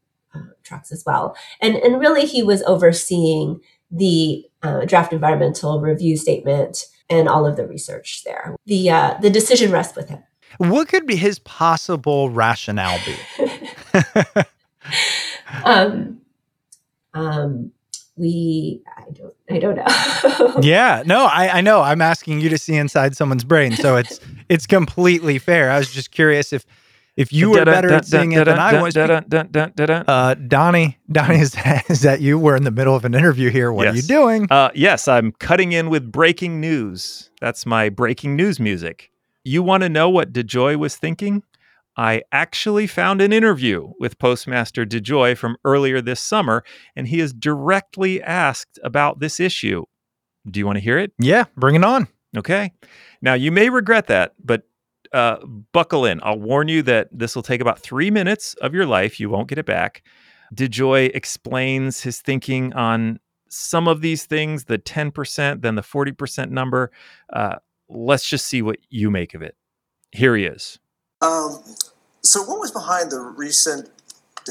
trucks 0.68 0.92
as 0.92 1.04
well. 1.06 1.36
And, 1.60 1.76
and 1.76 1.98
really, 1.98 2.26
he 2.26 2.42
was 2.42 2.62
overseeing 2.64 3.60
the 3.90 4.44
uh, 4.62 4.84
draft 4.84 5.12
environmental 5.12 5.80
review 5.80 6.16
statement 6.16 6.84
and 7.08 7.28
all 7.28 7.46
of 7.46 7.56
the 7.56 7.66
research 7.66 8.22
there. 8.24 8.54
The, 8.66 8.90
uh, 8.90 9.14
the 9.20 9.30
decision 9.30 9.72
rests 9.72 9.96
with 9.96 10.08
him. 10.10 10.22
What 10.58 10.88
could 10.88 11.06
be 11.06 11.16
his 11.16 11.38
possible 11.38 12.30
rationale 12.30 12.98
be? 13.04 13.16
um, 15.64 16.20
um, 17.14 17.72
we, 18.16 18.82
I 18.96 19.10
don't, 19.12 19.34
I 19.50 19.58
don't 19.58 19.76
know. 19.76 20.60
yeah, 20.62 21.02
no, 21.06 21.24
I, 21.24 21.58
I 21.58 21.60
know. 21.60 21.80
I'm 21.80 22.02
asking 22.02 22.40
you 22.40 22.48
to 22.48 22.58
see 22.58 22.74
inside 22.74 23.16
someone's 23.16 23.44
brain, 23.44 23.72
so 23.72 23.96
it's 23.96 24.20
it's 24.48 24.66
completely 24.66 25.38
fair. 25.38 25.70
I 25.70 25.78
was 25.78 25.92
just 25.92 26.10
curious 26.10 26.52
if 26.52 26.66
If 27.18 27.32
you 27.32 27.50
were 27.50 27.64
better 27.64 27.92
at 27.92 28.06
seeing 28.06 28.30
it 28.30 28.44
than 28.44 28.60
I 28.60 28.80
was, 28.80 28.96
uh, 28.96 30.34
Donnie, 30.46 30.98
Donnie, 31.10 31.40
is 31.40 31.50
that, 31.50 31.90
is 31.90 32.02
that 32.02 32.20
you? 32.20 32.38
We're 32.38 32.54
in 32.54 32.62
the 32.62 32.70
middle 32.70 32.94
of 32.94 33.04
an 33.04 33.12
interview 33.12 33.50
here. 33.50 33.72
What 33.72 33.88
are 33.88 33.94
you 33.94 34.02
doing? 34.02 34.46
Uh, 34.48 34.70
yes, 34.72 35.08
I'm 35.08 35.32
cutting 35.32 35.72
in 35.72 35.90
with 35.90 36.12
breaking 36.12 36.60
news. 36.60 37.30
That's 37.40 37.66
my 37.66 37.88
breaking 37.88 38.36
news 38.36 38.60
music. 38.60 39.10
You 39.42 39.64
want 39.64 39.82
to 39.82 39.88
know 39.88 40.08
what 40.08 40.32
DeJoy 40.32 40.76
was 40.76 40.94
thinking? 40.94 41.42
I 41.96 42.22
actually 42.30 42.86
found 42.86 43.20
an 43.20 43.32
interview 43.32 43.90
with 43.98 44.20
Postmaster 44.20 44.86
DeJoy 44.86 45.36
from 45.36 45.56
earlier 45.64 46.00
this 46.00 46.20
summer, 46.20 46.62
and 46.94 47.08
he 47.08 47.18
is 47.18 47.32
directly 47.32 48.22
asked 48.22 48.78
about 48.84 49.18
this 49.18 49.40
issue. 49.40 49.84
Do 50.48 50.60
you 50.60 50.66
want 50.66 50.76
to 50.76 50.84
hear 50.84 50.98
it? 50.98 51.12
yeah, 51.18 51.46
bring 51.56 51.74
it 51.74 51.82
on. 51.82 52.06
Okay. 52.36 52.72
Now, 53.20 53.34
you 53.34 53.50
may 53.50 53.70
regret 53.70 54.06
that, 54.06 54.34
but 54.38 54.62
uh, 55.12 55.44
buckle 55.72 56.04
in. 56.04 56.20
I'll 56.22 56.38
warn 56.38 56.68
you 56.68 56.82
that 56.82 57.08
this 57.12 57.34
will 57.34 57.42
take 57.42 57.60
about 57.60 57.78
three 57.78 58.10
minutes 58.10 58.54
of 58.54 58.74
your 58.74 58.86
life. 58.86 59.18
You 59.20 59.30
won't 59.30 59.48
get 59.48 59.58
it 59.58 59.66
back. 59.66 60.02
DeJoy 60.54 61.10
explains 61.14 62.02
his 62.02 62.20
thinking 62.20 62.72
on 62.72 63.20
some 63.48 63.88
of 63.88 64.00
these 64.00 64.26
things 64.26 64.64
the 64.64 64.78
10%, 64.78 65.62
then 65.62 65.74
the 65.74 65.82
40% 65.82 66.50
number. 66.50 66.90
Uh, 67.32 67.56
let's 67.88 68.28
just 68.28 68.46
see 68.46 68.62
what 68.62 68.78
you 68.90 69.10
make 69.10 69.34
of 69.34 69.42
it. 69.42 69.56
Here 70.12 70.36
he 70.36 70.44
is. 70.44 70.78
Um, 71.20 71.62
so, 72.22 72.42
what 72.42 72.60
was 72.60 72.70
behind 72.70 73.10
the 73.10 73.20
recent 73.20 73.90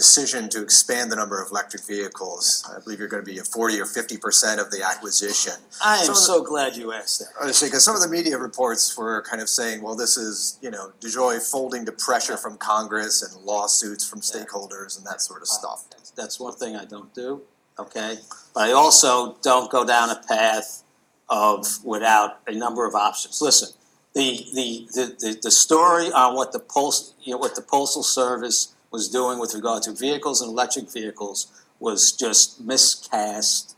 decision 0.01 0.47
to 0.47 0.61
expand 0.61 1.11
the 1.11 1.15
number 1.15 1.41
of 1.41 1.49
electric 1.49 1.83
vehicles? 1.83 2.63
I 2.71 2.79
believe 2.79 2.99
you're 2.99 3.07
going 3.07 3.25
to 3.25 3.31
be 3.31 3.39
at 3.39 3.47
40 3.47 3.81
or 3.81 3.85
50 3.87 4.17
percent 4.17 4.61
of 4.61 4.69
the 4.69 4.83
acquisition. 4.83 5.53
I 5.83 5.97
am 5.97 6.05
Some 6.05 6.09
of 6.13 6.15
the- 6.15 6.21
so 6.21 6.43
glad 6.43 6.77
you 6.77 6.93
asked 6.93 7.23
that. 7.41 7.53
Say 7.55 7.65
because 7.67 7.83
some 7.83 7.95
of 7.95 8.01
the 8.03 8.07
media 8.07 8.37
reports 8.37 8.95
were 8.95 9.23
kind 9.23 9.41
of 9.41 9.49
saying, 9.49 9.81
well, 9.81 9.95
this 9.95 10.15
is 10.15 10.59
you 10.61 10.69
know 10.69 10.91
DeJoy 11.01 11.41
folding 11.51 11.83
to 11.85 11.91
pressure 11.91 12.37
from 12.37 12.57
Congress 12.57 13.23
and 13.23 13.43
lawsuits 13.43 14.07
from 14.07 14.21
stakeholders 14.21 14.97
and 14.97 15.05
that 15.07 15.19
sort 15.21 15.41
of 15.41 15.47
stuff. 15.47 15.85
That's, 15.89 16.11
that's 16.11 16.39
one 16.39 16.53
thing 16.53 16.75
I 16.75 16.85
don't 16.85 17.11
do, 17.15 17.41
okay? 17.79 18.19
But 18.53 18.69
I 18.69 18.73
also 18.73 19.35
don't 19.41 19.71
go 19.71 19.83
down 19.83 20.11
a 20.11 20.21
path 20.27 20.83
of 21.29 21.65
without 21.83 22.39
a 22.47 22.53
number 22.53 22.85
of 22.85 22.93
options. 22.93 23.41
Listen, 23.41 23.69
the 24.13 24.45
the, 24.53 24.87
the, 24.93 25.05
the, 25.19 25.39
the 25.43 25.51
story 25.51 26.11
on 26.11 26.35
what 26.35 26.51
the 26.53 26.59
post 26.59 27.15
you 27.23 27.31
know 27.33 27.39
what 27.39 27.55
the 27.55 27.61
postal 27.63 28.03
service 28.03 28.73
was 28.91 29.09
doing 29.09 29.39
with 29.39 29.53
regard 29.53 29.83
to 29.83 29.91
vehicles 29.91 30.41
and 30.41 30.51
electric 30.51 30.91
vehicles 30.91 31.51
was 31.79 32.11
just 32.11 32.61
miscast. 32.61 33.75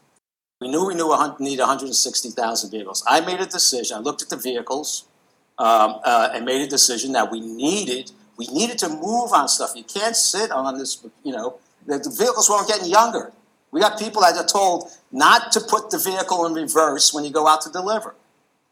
We 0.62 0.70
knew 0.70 0.86
we 0.86 0.96
knew 0.96 1.16
need 1.40 1.60
160,000 1.60 2.72
vehicles. 2.72 3.04
I 3.08 3.22
made 3.22 3.40
a 3.40 3.46
decision. 3.46 3.98
I 3.98 4.00
looked 4.00 4.22
at 4.22 4.30
the 4.30 4.38
vehicles 4.38 5.08
um, 5.58 6.00
uh, 6.04 6.30
and 6.34 6.46
made 6.46 6.62
a 6.62 6.68
decision 6.68 7.14
that 7.14 7.32
we 7.32 7.40
needed 7.40 8.12
we 8.40 8.48
needed 8.48 8.80
to 8.80 8.88
move 8.88 9.34
on 9.34 9.50
stuff. 9.50 9.74
You 9.76 9.84
can't 9.84 10.16
sit 10.16 10.50
on 10.50 10.78
this. 10.78 11.06
You 11.24 11.34
know, 11.34 11.60
the, 11.86 12.00
the 12.00 12.10
vehicles 12.10 12.50
weren't 12.50 12.70
getting 12.70 12.90
younger. 12.90 13.34
We 13.72 13.82
got 13.82 14.00
people 14.00 14.22
that 14.22 14.36
are 14.38 14.48
told 14.48 14.90
not 15.12 15.52
to 15.52 15.60
put 15.60 15.92
the 15.92 16.00
vehicle 16.00 16.46
in 16.46 16.54
reverse 16.54 17.14
when 17.14 17.26
you 17.26 17.32
go 17.32 17.48
out 17.48 17.62
to 17.64 17.70
deliver. 17.70 18.16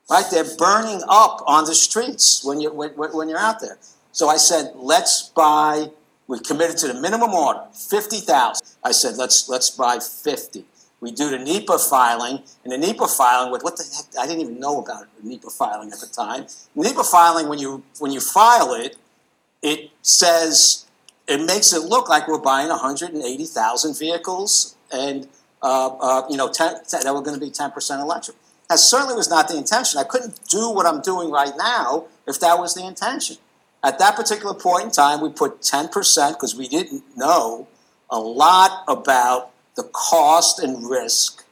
Right? 0.10 0.24
They're 0.32 0.56
burning 0.58 1.04
up 1.10 1.44
on 1.46 1.66
the 1.66 1.76
streets 1.76 2.46
when 2.46 2.62
you 2.62 2.72
when 2.72 2.92
when 2.92 3.28
you're 3.28 3.38
out 3.38 3.60
there. 3.60 3.78
So 4.14 4.30
I 4.30 4.38
said, 4.38 4.72
let's 4.76 5.30
buy. 5.36 5.92
We 6.28 6.40
committed 6.40 6.78
to 6.78 6.88
the 6.88 6.94
minimum 6.94 7.34
order, 7.34 7.64
fifty 7.74 8.18
thousand. 8.18 8.68
I 8.84 8.92
said, 8.92 9.18
let's 9.18 9.48
let's 9.48 9.70
buy 9.70 10.00
fifty. 10.00 10.66
We 11.00 11.12
do 11.12 11.30
the 11.30 11.38
NEPA 11.38 11.78
filing, 11.78 12.44
and 12.64 12.74
the 12.74 12.78
NEPA 12.78 13.08
filing 13.08 13.52
with 13.52 13.64
what 13.64 13.78
the 13.78 13.84
heck? 13.84 14.06
I 14.20 14.28
didn't 14.28 14.42
even 14.42 14.60
know 14.60 14.82
about 14.82 15.08
NEPA 15.24 15.50
filing 15.52 15.92
at 15.92 16.00
the 16.00 16.08
time. 16.08 16.48
NEPA 16.76 17.04
filing, 17.04 17.48
when 17.48 17.60
you 17.60 17.84
when 18.00 18.12
you 18.12 18.20
file 18.20 18.74
it, 18.74 18.98
it 19.62 19.92
says 20.02 20.86
it 21.28 21.46
makes 21.46 21.74
it 21.74 21.84
look 21.84 22.10
like 22.10 22.28
we're 22.28 22.40
buying 22.40 22.70
180,000 22.70 24.00
vehicles 24.00 24.76
and 24.92 25.28
uh, 25.62 25.88
uh, 26.00 26.28
you 26.30 26.38
know 26.38 26.52
10, 26.52 26.76
that 26.92 27.14
were 27.14 27.22
going 27.22 27.40
to 27.40 27.46
be 27.46 27.52
10% 27.52 28.02
electric. 28.02 28.38
That 28.70 28.80
certainly 28.80 29.16
was 29.16 29.30
not 29.30 29.48
the 29.48 29.58
intention. 29.58 30.00
I 30.00 30.04
couldn't 30.04 30.40
do 30.50 30.70
what 30.72 30.86
I'm 30.86 31.02
doing 31.02 31.32
right 31.32 31.54
now 31.58 32.06
if 32.28 32.40
that 32.42 32.60
was 32.60 32.74
the 32.74 32.86
intention. 32.86 33.38
At 33.84 34.00
that 34.00 34.16
particular 34.16 34.54
point 34.54 34.86
in 34.86 34.92
time, 34.92 35.22
we 35.22 35.30
put 35.30 35.62
10% 35.62 36.30
because 36.34 36.56
we 36.56 36.68
didn't 36.68 37.04
know 37.16 37.68
a 38.10 38.20
lot 38.20 38.84
about 38.88 39.52
the 39.76 39.84
cost 39.84 40.60
and 40.60 40.90
risk 40.90 41.46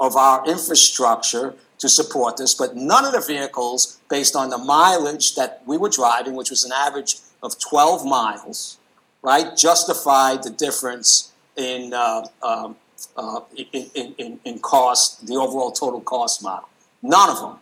of 0.00 0.16
our 0.16 0.46
infrastructure 0.46 1.54
to 1.78 1.88
support 1.88 2.36
this, 2.36 2.54
but 2.54 2.74
none 2.74 3.04
of 3.04 3.12
the 3.12 3.20
vehicles, 3.20 4.00
based 4.10 4.34
on 4.34 4.50
the 4.50 4.58
mileage 4.58 5.36
that 5.36 5.62
we 5.66 5.76
were 5.76 5.88
driving, 5.88 6.34
which 6.34 6.50
was 6.50 6.64
an 6.64 6.72
average 6.74 7.16
of 7.42 7.58
12 7.58 8.04
miles, 8.04 8.78
right, 9.22 9.56
justified 9.56 10.42
the 10.42 10.50
difference 10.50 11.32
in, 11.56 11.94
uh, 11.94 12.26
um, 12.42 12.76
uh, 13.16 13.40
in, 13.72 14.12
in, 14.18 14.40
in, 14.44 14.58
cost, 14.58 15.26
the 15.26 15.34
overall 15.34 15.70
total 15.70 16.00
cost 16.00 16.42
model. 16.42 16.68
None 17.02 17.30
of 17.30 17.40
them. 17.40 17.58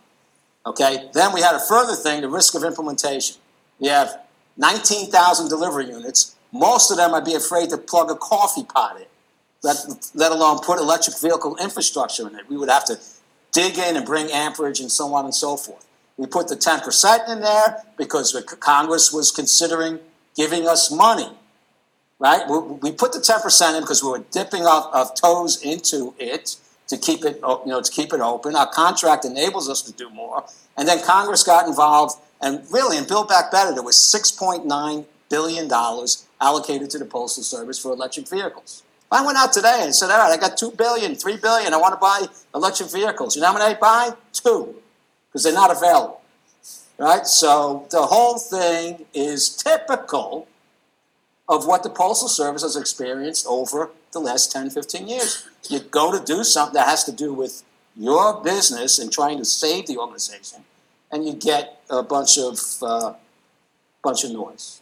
Okay. 0.65 1.09
Then 1.13 1.33
we 1.33 1.41
had 1.41 1.55
a 1.55 1.59
further 1.59 1.95
thing: 1.95 2.21
the 2.21 2.29
risk 2.29 2.55
of 2.55 2.63
implementation. 2.63 3.37
You 3.79 3.89
have 3.89 4.21
19,000 4.57 5.49
delivery 5.49 5.87
units. 5.87 6.35
Most 6.51 6.91
of 6.91 6.97
them, 6.97 7.13
I'd 7.13 7.25
be 7.25 7.35
afraid 7.35 7.69
to 7.69 7.77
plug 7.77 8.09
a 8.09 8.15
coffee 8.15 8.63
pot 8.63 8.97
in, 8.97 9.05
let, 9.63 9.77
let 10.13 10.31
alone 10.31 10.59
put 10.59 10.79
electric 10.79 11.19
vehicle 11.19 11.57
infrastructure 11.57 12.27
in 12.27 12.35
it. 12.35 12.49
We 12.49 12.57
would 12.57 12.69
have 12.69 12.85
to 12.85 12.99
dig 13.51 13.77
in 13.77 13.95
and 13.95 14.05
bring 14.05 14.31
amperage 14.31 14.79
and 14.79 14.91
so 14.91 15.13
on 15.13 15.25
and 15.25 15.33
so 15.33 15.57
forth. 15.57 15.85
We 16.17 16.25
put 16.25 16.47
the 16.47 16.55
10% 16.55 17.29
in 17.29 17.41
there 17.41 17.83
because 17.97 18.35
Congress 18.59 19.13
was 19.13 19.29
considering 19.31 19.99
giving 20.35 20.67
us 20.67 20.91
money, 20.91 21.29
right? 22.19 22.47
We, 22.47 22.91
put 22.91 23.13
the 23.13 23.19
10% 23.19 23.75
in 23.75 23.81
because 23.81 24.03
we 24.03 24.09
were 24.09 24.23
dipping 24.31 24.65
our 24.65 25.11
toes 25.13 25.61
into 25.61 26.15
it 26.17 26.55
to 26.87 26.97
keep 26.97 27.23
it, 27.23 27.35
you 27.35 27.61
know, 27.65 27.81
to 27.81 27.91
keep 27.91 28.13
it 28.13 28.21
open. 28.21 28.55
Our 28.55 28.69
contract 28.69 29.25
enables 29.25 29.69
us 29.69 29.81
to 29.83 29.91
do 29.91 30.09
more. 30.09 30.45
And 30.77 30.87
then 30.87 31.03
Congress 31.03 31.43
got 31.43 31.67
involved 31.67 32.21
and 32.41 32.61
really, 32.71 32.97
in 32.97 33.07
Build 33.07 33.29
Back 33.29 33.51
Better, 33.51 33.73
there 33.73 33.83
was 33.83 33.95
$6.9 33.95 35.05
billion 35.29 35.71
allocated 36.39 36.89
to 36.91 36.99
the 36.99 37.05
Postal 37.05 37.43
Service 37.43 37.79
for 37.79 37.91
electric 37.91 38.27
vehicles. 38.27 38.83
I 39.11 39.25
went 39.25 39.37
out 39.37 39.53
today 39.53 39.79
and 39.81 39.95
said, 39.95 40.11
all 40.11 40.19
right, 40.19 40.31
I 40.31 40.37
got 40.37 40.57
$2 40.57 40.77
billion, 40.77 41.13
$3 41.13 41.41
billion, 41.41 41.73
I 41.73 41.77
want 41.77 41.93
to 41.93 41.99
buy 41.99 42.25
electric 42.53 42.91
vehicles. 42.91 43.35
You 43.35 43.41
know 43.41 43.47
how 43.47 43.53
many 43.53 43.73
I 43.73 43.79
buy? 43.79 44.11
Two, 44.33 44.75
because 45.29 45.43
they're 45.43 45.53
not 45.53 45.71
available. 45.71 46.21
Right? 46.97 47.25
So 47.25 47.87
the 47.89 48.03
whole 48.03 48.37
thing 48.37 49.05
is 49.13 49.55
typical 49.55 50.47
of 51.47 51.65
what 51.65 51.83
the 51.83 51.89
Postal 51.89 52.27
Service 52.27 52.63
has 52.63 52.75
experienced 52.75 53.45
over 53.47 53.91
the 54.11 54.19
last 54.19 54.51
10, 54.51 54.69
15 54.71 55.07
years. 55.07 55.47
You 55.69 55.79
go 55.79 56.17
to 56.17 56.23
do 56.23 56.43
something 56.43 56.73
that 56.73 56.87
has 56.87 57.03
to 57.05 57.11
do 57.11 57.33
with 57.33 57.63
your 57.95 58.43
business 58.43 58.99
and 58.99 59.11
trying 59.11 59.37
to 59.37 59.45
save 59.45 59.87
the 59.87 59.97
organization, 59.97 60.65
and 61.11 61.25
you 61.25 61.33
get 61.33 61.81
a 61.89 62.03
bunch 62.03 62.37
of 62.37 62.59
uh, 62.81 63.13
bunch 64.03 64.23
of 64.23 64.31
noise. 64.31 64.81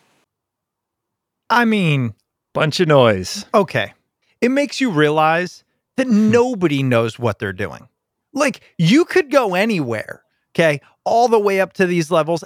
I 1.50 1.66
mean, 1.66 2.16
Bunch 2.54 2.80
of 2.80 2.88
noise. 2.88 3.46
okay. 3.54 3.94
It 4.42 4.50
makes 4.50 4.80
you 4.82 4.90
realize 4.92 5.64
that 5.98 6.08
nobody 6.08 6.84
knows 6.84 7.20
what 7.20 7.40
they're 7.40 7.54
doing. 7.54 7.88
Like, 8.34 8.62
you 8.78 9.06
could 9.06 9.32
go 9.32 9.56
anywhere, 9.56 10.24
okay, 10.54 10.82
all 11.06 11.28
the 11.28 11.40
way 11.40 11.62
up 11.62 11.74
to 11.74 11.86
these 11.86 12.12
levels. 12.12 12.44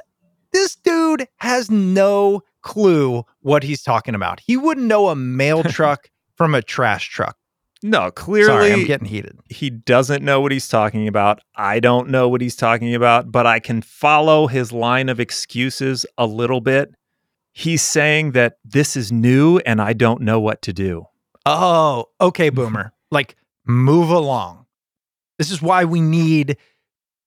This 0.51 0.75
dude 0.75 1.27
has 1.37 1.71
no 1.71 2.43
clue 2.61 3.23
what 3.41 3.63
he's 3.63 3.81
talking 3.81 4.13
about. 4.15 4.39
He 4.39 4.57
wouldn't 4.57 4.85
know 4.87 5.07
a 5.09 5.15
mail 5.15 5.63
truck 5.77 6.09
from 6.35 6.53
a 6.53 6.61
trash 6.61 7.09
truck. 7.09 7.37
No, 7.81 8.11
clearly 8.11 8.47
Sorry, 8.47 8.73
I'm 8.73 8.85
getting 8.85 9.07
heated. 9.07 9.39
he 9.49 9.69
doesn't 9.69 10.23
know 10.23 10.41
what 10.41 10.51
he's 10.51 10.67
talking 10.67 11.07
about. 11.07 11.39
I 11.55 11.79
don't 11.79 12.09
know 12.09 12.27
what 12.27 12.41
he's 12.41 12.55
talking 12.55 12.93
about, 12.93 13.31
but 13.31 13.45
I 13.47 13.59
can 13.59 13.81
follow 13.81 14.47
his 14.47 14.73
line 14.73 15.07
of 15.07 15.19
excuses 15.19 16.05
a 16.17 16.25
little 16.25 16.59
bit. 16.59 16.93
He's 17.53 17.81
saying 17.81 18.33
that 18.33 18.57
this 18.65 18.97
is 18.97 19.11
new 19.11 19.59
and 19.59 19.81
I 19.81 19.93
don't 19.93 20.21
know 20.21 20.39
what 20.39 20.61
to 20.63 20.73
do. 20.73 21.05
Oh, 21.45 22.05
okay, 22.19 22.49
boomer. 22.49 22.91
Like, 23.11 23.37
move 23.65 24.09
along. 24.09 24.65
This 25.37 25.49
is 25.49 25.61
why 25.61 25.85
we 25.85 26.01
need, 26.01 26.57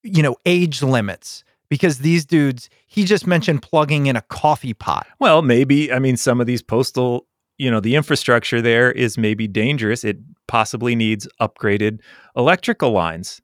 you 0.03 0.21
know, 0.21 0.35
age 0.45 0.83
limits 0.83 1.43
because 1.67 1.99
these 1.99 2.25
dudes, 2.25 2.69
he 2.85 3.05
just 3.05 3.25
mentioned 3.25 3.63
plugging 3.63 4.05
in 4.05 4.15
a 4.15 4.21
coffee 4.21 4.75
pot. 4.75 5.07
Well, 5.19 5.41
maybe, 5.41 5.91
I 5.91 5.97
mean, 5.97 6.15
some 6.17 6.39
of 6.39 6.45
these 6.45 6.61
postal, 6.61 7.25
you 7.63 7.71
know, 7.71 7.79
the 7.79 7.95
infrastructure 7.95 8.61
there 8.61 8.91
is 8.91 9.17
maybe 9.17 9.47
dangerous. 9.47 10.03
It 10.03 10.17
possibly 10.47 10.97
needs 10.97 11.29
upgraded 11.39 11.99
electrical 12.35 12.91
lines. 12.91 13.41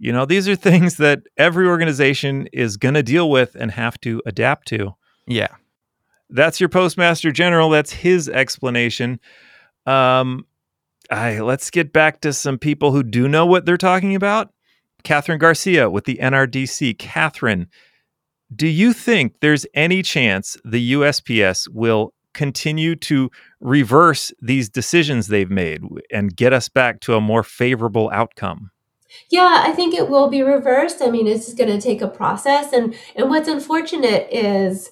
You 0.00 0.12
know, 0.12 0.24
these 0.24 0.48
are 0.48 0.56
things 0.56 0.96
that 0.96 1.20
every 1.36 1.68
organization 1.68 2.48
is 2.52 2.76
going 2.76 2.94
to 2.94 3.04
deal 3.04 3.30
with 3.30 3.54
and 3.54 3.70
have 3.70 4.00
to 4.00 4.20
adapt 4.26 4.66
to. 4.68 4.96
Yeah. 5.28 5.54
That's 6.28 6.58
your 6.58 6.68
postmaster 6.68 7.30
general. 7.30 7.70
That's 7.70 7.92
his 7.92 8.28
explanation. 8.28 9.20
Um, 9.86 10.44
I 11.08 11.38
let's 11.38 11.70
get 11.70 11.92
back 11.92 12.22
to 12.22 12.32
some 12.32 12.58
people 12.58 12.90
who 12.90 13.04
do 13.04 13.28
know 13.28 13.46
what 13.46 13.64
they're 13.64 13.76
talking 13.76 14.16
about. 14.16 14.52
Katherine 15.04 15.38
Garcia 15.38 15.88
with 15.88 16.04
the 16.04 16.18
NRDC. 16.20 16.98
Katherine, 16.98 17.68
Do 18.52 18.66
you 18.66 18.92
think 18.92 19.34
there's 19.40 19.66
any 19.72 20.02
chance 20.02 20.56
the 20.64 20.94
USPS 20.94 21.68
will 21.72 22.12
continue 22.36 22.94
to 22.94 23.30
reverse 23.60 24.32
these 24.40 24.68
decisions 24.68 25.26
they've 25.26 25.50
made 25.50 25.82
and 26.12 26.36
get 26.36 26.52
us 26.52 26.68
back 26.68 27.00
to 27.00 27.14
a 27.14 27.20
more 27.20 27.42
favorable 27.42 28.08
outcome? 28.12 28.70
Yeah, 29.30 29.64
I 29.66 29.72
think 29.72 29.94
it 29.94 30.08
will 30.08 30.28
be 30.28 30.42
reversed. 30.42 31.02
I 31.02 31.10
mean, 31.10 31.26
it's 31.26 31.46
just 31.46 31.58
going 31.58 31.70
to 31.70 31.80
take 31.80 32.02
a 32.02 32.08
process. 32.08 32.72
And, 32.72 32.94
and 33.16 33.30
what's 33.30 33.48
unfortunate 33.48 34.28
is 34.30 34.90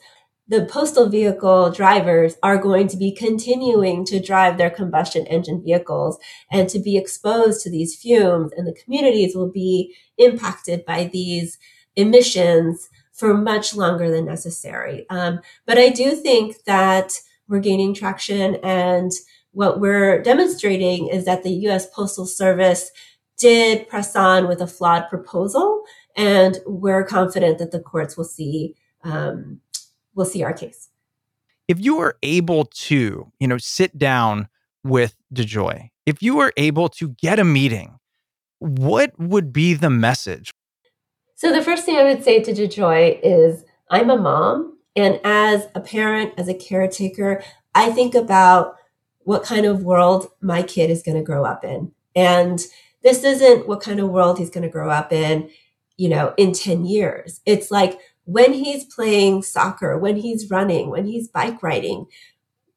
the 0.49 0.67
postal 0.67 1.09
vehicle 1.09 1.71
drivers 1.71 2.37
are 2.43 2.59
going 2.59 2.89
to 2.89 2.97
be 2.97 3.13
continuing 3.13 4.05
to 4.07 4.21
drive 4.21 4.59
their 4.59 4.71
combustion 4.71 5.27
engine 5.27 5.63
vehicles 5.63 6.19
and 6.51 6.69
to 6.69 6.79
be 6.79 6.97
exposed 6.97 7.63
to 7.63 7.71
these 7.71 7.97
fumes, 7.97 8.53
and 8.57 8.67
the 8.67 8.79
communities 8.85 9.35
will 9.35 9.51
be 9.51 9.95
impacted 10.19 10.85
by 10.85 11.05
these 11.13 11.59
emissions 11.97 12.91
for 13.13 13.33
much 13.33 13.75
longer 13.75 14.11
than 14.11 14.27
necessary. 14.27 15.07
Um, 15.09 15.41
but 15.67 15.79
I 15.79 15.89
do 15.89 16.11
think 16.13 16.65
that 16.65 17.13
we're 17.49 17.61
gaining 17.61 17.95
traction, 17.95 18.57
and 18.57 19.13
what 19.53 19.81
we're 19.81 20.23
demonstrating 20.23 21.09
is 21.09 21.25
that 21.25 21.43
the 21.43 21.53
US 21.69 21.87
Postal 21.91 22.27
Service 22.27 22.91
did 23.37 23.89
press 23.89 24.15
on 24.17 24.49
with 24.49 24.61
a 24.61 24.67
flawed 24.67 25.09
proposal, 25.09 25.83
and 26.17 26.59
we're 26.67 27.05
confident 27.05 27.59
that 27.59 27.71
the 27.71 27.81
courts 27.81 28.17
will 28.17 28.25
see. 28.25 28.75
Um, 29.03 29.61
will 30.15 30.25
see 30.25 30.43
our 30.43 30.53
case. 30.53 30.89
If 31.69 31.81
you 31.81 31.97
were 31.97 32.17
able 32.23 32.67
to, 32.67 33.33
you 33.39 33.49
know, 33.49 33.59
sit 33.59 33.97
down 33.99 34.49
with 34.83 35.15
DeJoy, 35.35 35.89
if 36.07 36.23
you 36.23 36.37
were 36.37 36.53
able 36.57 36.89
to 36.91 37.09
get 37.21 37.39
a 37.39 37.45
meeting, 37.45 37.99
what 38.59 39.19
would 39.19 39.53
be 39.53 39.75
the 39.75 39.91
message? 39.91 40.51
So 41.37 41.53
the 41.53 41.63
first 41.63 41.85
thing 41.85 41.97
I 41.97 42.05
would 42.05 42.23
say 42.23 42.43
to 42.43 42.53
DeJoy 42.53 43.21
is 43.23 43.65
I'm 43.91 44.11
a 44.11 44.17
mom 44.17 44.74
and 44.97 45.21
as 45.25 45.67
a 45.75 45.81
parent, 45.81 46.35
as 46.39 46.49
a 46.49 46.55
caretaker, 46.55 47.43
I 47.75 47.91
think 47.91 48.15
about 48.15 48.77
what 49.21 49.45
kind 49.45 49.67
of 49.67 49.83
world 49.83 50.29
my 50.41 50.63
kid 50.63 50.91
is 50.91 51.03
going 51.03 51.17
to 51.17 51.25
grow 51.25 51.45
up 51.45 51.65
in. 51.65 51.93
And 52.15 52.61
this 53.03 53.25
isn't 53.25 53.67
what 53.67 53.81
kind 53.81 54.01
of 54.01 54.11
world 54.11 54.39
he's 54.39 54.51
going 54.51 54.63
to 54.63 54.69
grow 54.69 54.91
up 54.91 55.13
in, 55.13 55.51
you 55.97 56.09
know, 56.09 56.35
in 56.37 56.53
10 56.53 56.85
years. 56.85 57.41
It's 57.45 57.71
like 57.71 57.99
when 58.25 58.53
he's 58.53 58.85
playing 58.85 59.43
soccer, 59.43 59.99
when 59.99 60.17
he's 60.17 60.51
running, 60.51 60.91
when 60.91 61.07
he's 61.07 61.29
bike 61.29 61.63
riding, 61.63 62.07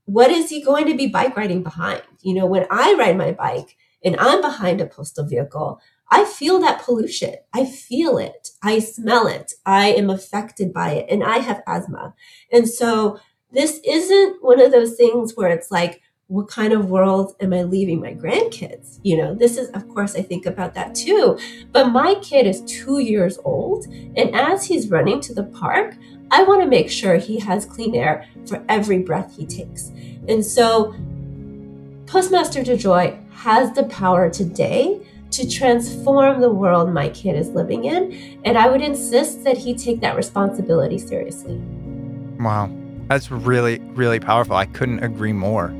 what 0.06 0.32
is 0.32 0.50
he 0.50 0.64
going 0.64 0.88
to 0.88 0.96
be 0.96 1.08
bike 1.08 1.36
riding 1.38 1.64
behind? 1.64 2.02
You 2.22 2.34
know, 2.34 2.46
when 2.46 2.66
I 2.72 2.96
ride 2.98 3.18
my 3.18 3.32
bike 3.34 3.78
and 4.04 4.16
I'm 4.20 4.42
behind 4.42 4.82
a 4.82 4.86
postal 4.86 5.26
vehicle, 5.26 5.82
I 6.10 6.26
feel 6.26 6.60
that 6.62 6.82
pollution. 6.82 7.36
I 7.54 7.66
feel 7.66 8.18
it. 8.18 8.50
I 8.64 8.80
smell 8.80 9.28
it. 9.28 9.54
I 9.66 9.90
am 9.90 10.10
affected 10.10 10.74
by 10.74 10.92
it 10.92 11.08
and 11.10 11.24
I 11.24 11.40
have 11.40 11.62
asthma. 11.68 12.14
And 12.52 12.68
so 12.70 13.20
this 13.52 13.80
isn't 13.86 14.44
one 14.44 14.62
of 14.62 14.72
those 14.72 14.96
things 14.96 15.36
where 15.36 15.50
it's 15.50 15.72
like, 15.72 16.02
what 16.28 16.50
kind 16.50 16.74
of 16.74 16.90
world 16.90 17.36
am 17.40 17.54
I 17.54 17.64
leaving 17.64 18.02
my 18.02 18.14
grandkids? 18.14 19.00
You 19.02 19.18
know, 19.18 19.34
this 19.34 19.58
is, 19.58 19.70
of 19.70 19.88
course, 19.88 20.16
I 20.16 20.22
think 20.22 20.46
about 20.46 20.74
that 20.74 20.94
too. 20.94 21.40
But 21.72 21.90
my 21.90 22.16
kid 22.16 22.46
is 22.46 22.62
two 22.64 23.00
years 23.00 23.40
old, 23.46 23.86
and 23.88 24.36
as 24.36 24.66
he's 24.66 24.90
running 24.90 25.22
to 25.22 25.34
the 25.34 25.46
park, 25.46 25.96
I 26.30 26.44
want 26.44 26.62
to 26.62 26.68
make 26.68 26.92
sure 26.92 27.16
he 27.16 27.40
has 27.40 27.66
clean 27.66 27.96
air 27.96 28.28
for 28.46 28.62
every 28.68 29.00
breath 29.00 29.38
he 29.38 29.46
takes. 29.46 29.94
And 30.28 30.44
so, 30.46 30.94
Postmaster 32.08 32.62
DeJoy 32.62 33.32
has 33.32 33.72
the 33.72 33.84
power 33.84 34.30
today 34.30 35.02
to 35.32 35.50
transform 35.50 36.42
the 36.42 36.50
world 36.50 36.94
my 36.94 37.10
kid 37.10 37.36
is 37.36 37.50
living 37.50 37.86
in. 37.86 38.40
And 38.46 38.58
I 38.58 38.70
would 38.70 38.82
insist 38.82 39.44
that 39.44 39.58
he 39.58 39.76
take 39.76 40.00
that 40.02 40.16
responsibility 40.16 40.98
seriously. 40.98 41.58
Wow. 42.40 42.70
That's 43.08 43.32
really, 43.32 43.80
really 43.94 44.20
powerful. 44.20 44.56
I 44.56 44.66
couldn't 44.66 45.04
agree 45.04 45.34
more. 45.34 45.74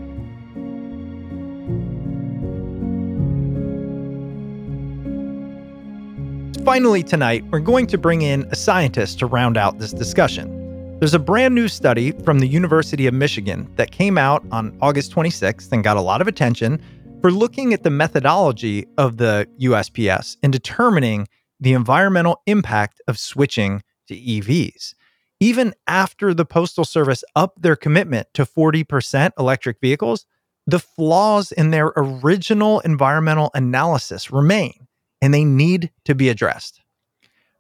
Finally, 6.64 7.04
tonight, 7.04 7.46
we're 7.50 7.60
going 7.60 7.88
to 7.88 7.98
bring 7.98 8.22
in 8.22 8.46
a 8.52 8.56
scientist 8.56 9.20
to 9.20 9.26
round 9.26 9.56
out 9.56 9.80
this 9.80 9.94
discussion. 9.94 10.98
There's 11.00 11.14
a 11.14 11.20
brand 11.20 11.56
new 11.56 11.68
study 11.68 12.12
from 12.12 12.40
the 12.40 12.48
University 12.48 13.08
of 13.08 13.14
Michigan 13.14 13.72
that 13.76 13.92
came 13.92 14.18
out 14.18 14.44
on 14.52 14.78
August 14.82 15.14
26th 15.14 15.72
and 15.72 15.84
got 15.84 15.96
a 15.96 16.02
lot 16.02 16.22
of 16.22 16.28
attention 16.28 16.82
for 17.22 17.32
looking 17.32 17.74
at 17.74 17.84
the 17.84 17.90
methodology 17.90 18.86
of 18.98 19.18
the 19.18 19.48
USPS 19.62 20.38
and 20.44 20.54
determining 20.54 21.28
the 21.60 21.74
environmental 21.74 22.42
impact 22.46 23.02
of 23.08 23.18
switching 23.18 23.82
to 24.08 24.16
EVs. 24.16 24.94
Even 25.40 25.74
after 25.88 26.34
the 26.34 26.46
Postal 26.46 26.86
Service 26.86 27.24
upped 27.36 27.62
their 27.62 27.76
commitment 27.76 28.28
to 28.34 28.46
40% 28.46 29.32
electric 29.38 29.80
vehicles, 29.80 30.26
the 30.66 30.80
flaws 30.80 31.52
in 31.52 31.72
their 31.72 31.94
original 31.96 32.80
environmental 32.82 33.52
analysis 33.54 34.32
remain 34.32 34.88
and 35.22 35.34
they 35.34 35.46
need 35.46 35.92
to 36.06 36.14
be 36.14 36.30
addressed. 36.30 36.82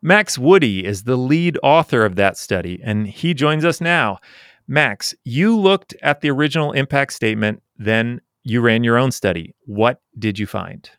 Max 0.01 0.37
Woody 0.37 0.85
is 0.85 1.03
the 1.03 1.15
lead 1.15 1.57
author 1.63 2.05
of 2.05 2.15
that 2.15 2.37
study, 2.37 2.79
and 2.83 3.07
he 3.07 3.33
joins 3.33 3.65
us 3.65 3.81
now. 3.81 4.19
Max, 4.67 5.15
you 5.23 5.57
looked 5.57 5.95
at 6.03 6.21
the 6.21 6.29
original 6.29 6.71
impact 6.71 7.13
statement, 7.13 7.63
then 7.77 8.21
you 8.49 8.61
ran 8.61 8.83
your 8.83 8.97
own 8.97 9.11
study. 9.11 9.53
What 9.65 9.99
did 10.17 10.39
you 10.39 10.47
find? 10.47 10.89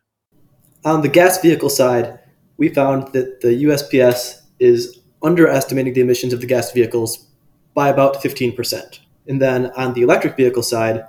On 0.84 1.00
the 1.00 1.08
gas 1.08 1.40
vehicle 1.40 1.70
side, 1.70 2.18
we 2.58 2.68
found 2.68 3.12
that 3.14 3.40
the 3.40 3.64
USPS 3.64 4.42
is 4.61 5.00
underestimating 5.22 5.94
the 5.94 6.02
emissions 6.02 6.34
of 6.34 6.40
the 6.42 6.46
gas 6.46 6.72
vehicles 6.72 7.26
by 7.74 7.88
about 7.88 8.16
15%. 8.16 8.98
And 9.26 9.40
then 9.40 9.70
on 9.76 9.94
the 9.94 10.02
electric 10.02 10.37
vehicle 10.37 10.62
side, 10.62 11.04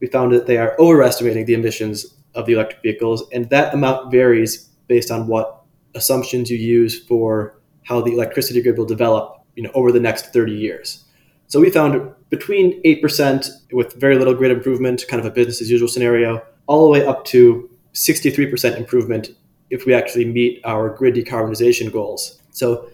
we 0.00 0.06
found 0.06 0.32
that 0.32 0.46
they 0.46 0.56
are 0.56 0.74
overestimating 0.78 1.44
the 1.44 1.54
emissions 1.54 2.14
of 2.34 2.46
the 2.46 2.54
electric 2.54 2.82
vehicles, 2.82 3.24
and 3.30 3.50
that 3.50 3.74
amount 3.74 4.10
varies 4.10 4.70
based 4.88 5.10
on 5.10 5.26
what 5.26 5.62
assumptions 5.94 6.50
you 6.50 6.56
use 6.56 7.04
for 7.04 7.60
how 7.82 8.00
the 8.00 8.12
electricity 8.12 8.62
grid 8.62 8.78
will 8.78 8.86
develop 8.86 9.44
you 9.56 9.62
know, 9.62 9.70
over 9.74 9.92
the 9.92 10.00
next 10.00 10.32
30 10.32 10.52
years. 10.52 11.04
So 11.48 11.60
we 11.60 11.68
found 11.68 12.14
between 12.32 12.82
8% 12.82 13.46
with 13.72 13.92
very 14.00 14.16
little 14.16 14.32
grid 14.32 14.50
improvement, 14.50 15.04
kind 15.06 15.20
of 15.20 15.26
a 15.26 15.30
business 15.30 15.60
as 15.60 15.70
usual 15.70 15.86
scenario, 15.86 16.42
all 16.66 16.82
the 16.82 16.90
way 16.90 17.04
up 17.04 17.26
to 17.26 17.68
63% 17.92 18.78
improvement 18.78 19.32
if 19.68 19.84
we 19.84 19.92
actually 19.92 20.24
meet 20.24 20.58
our 20.64 20.88
grid 20.88 21.14
decarbonization 21.14 21.92
goals. 21.92 22.40
So 22.52 22.88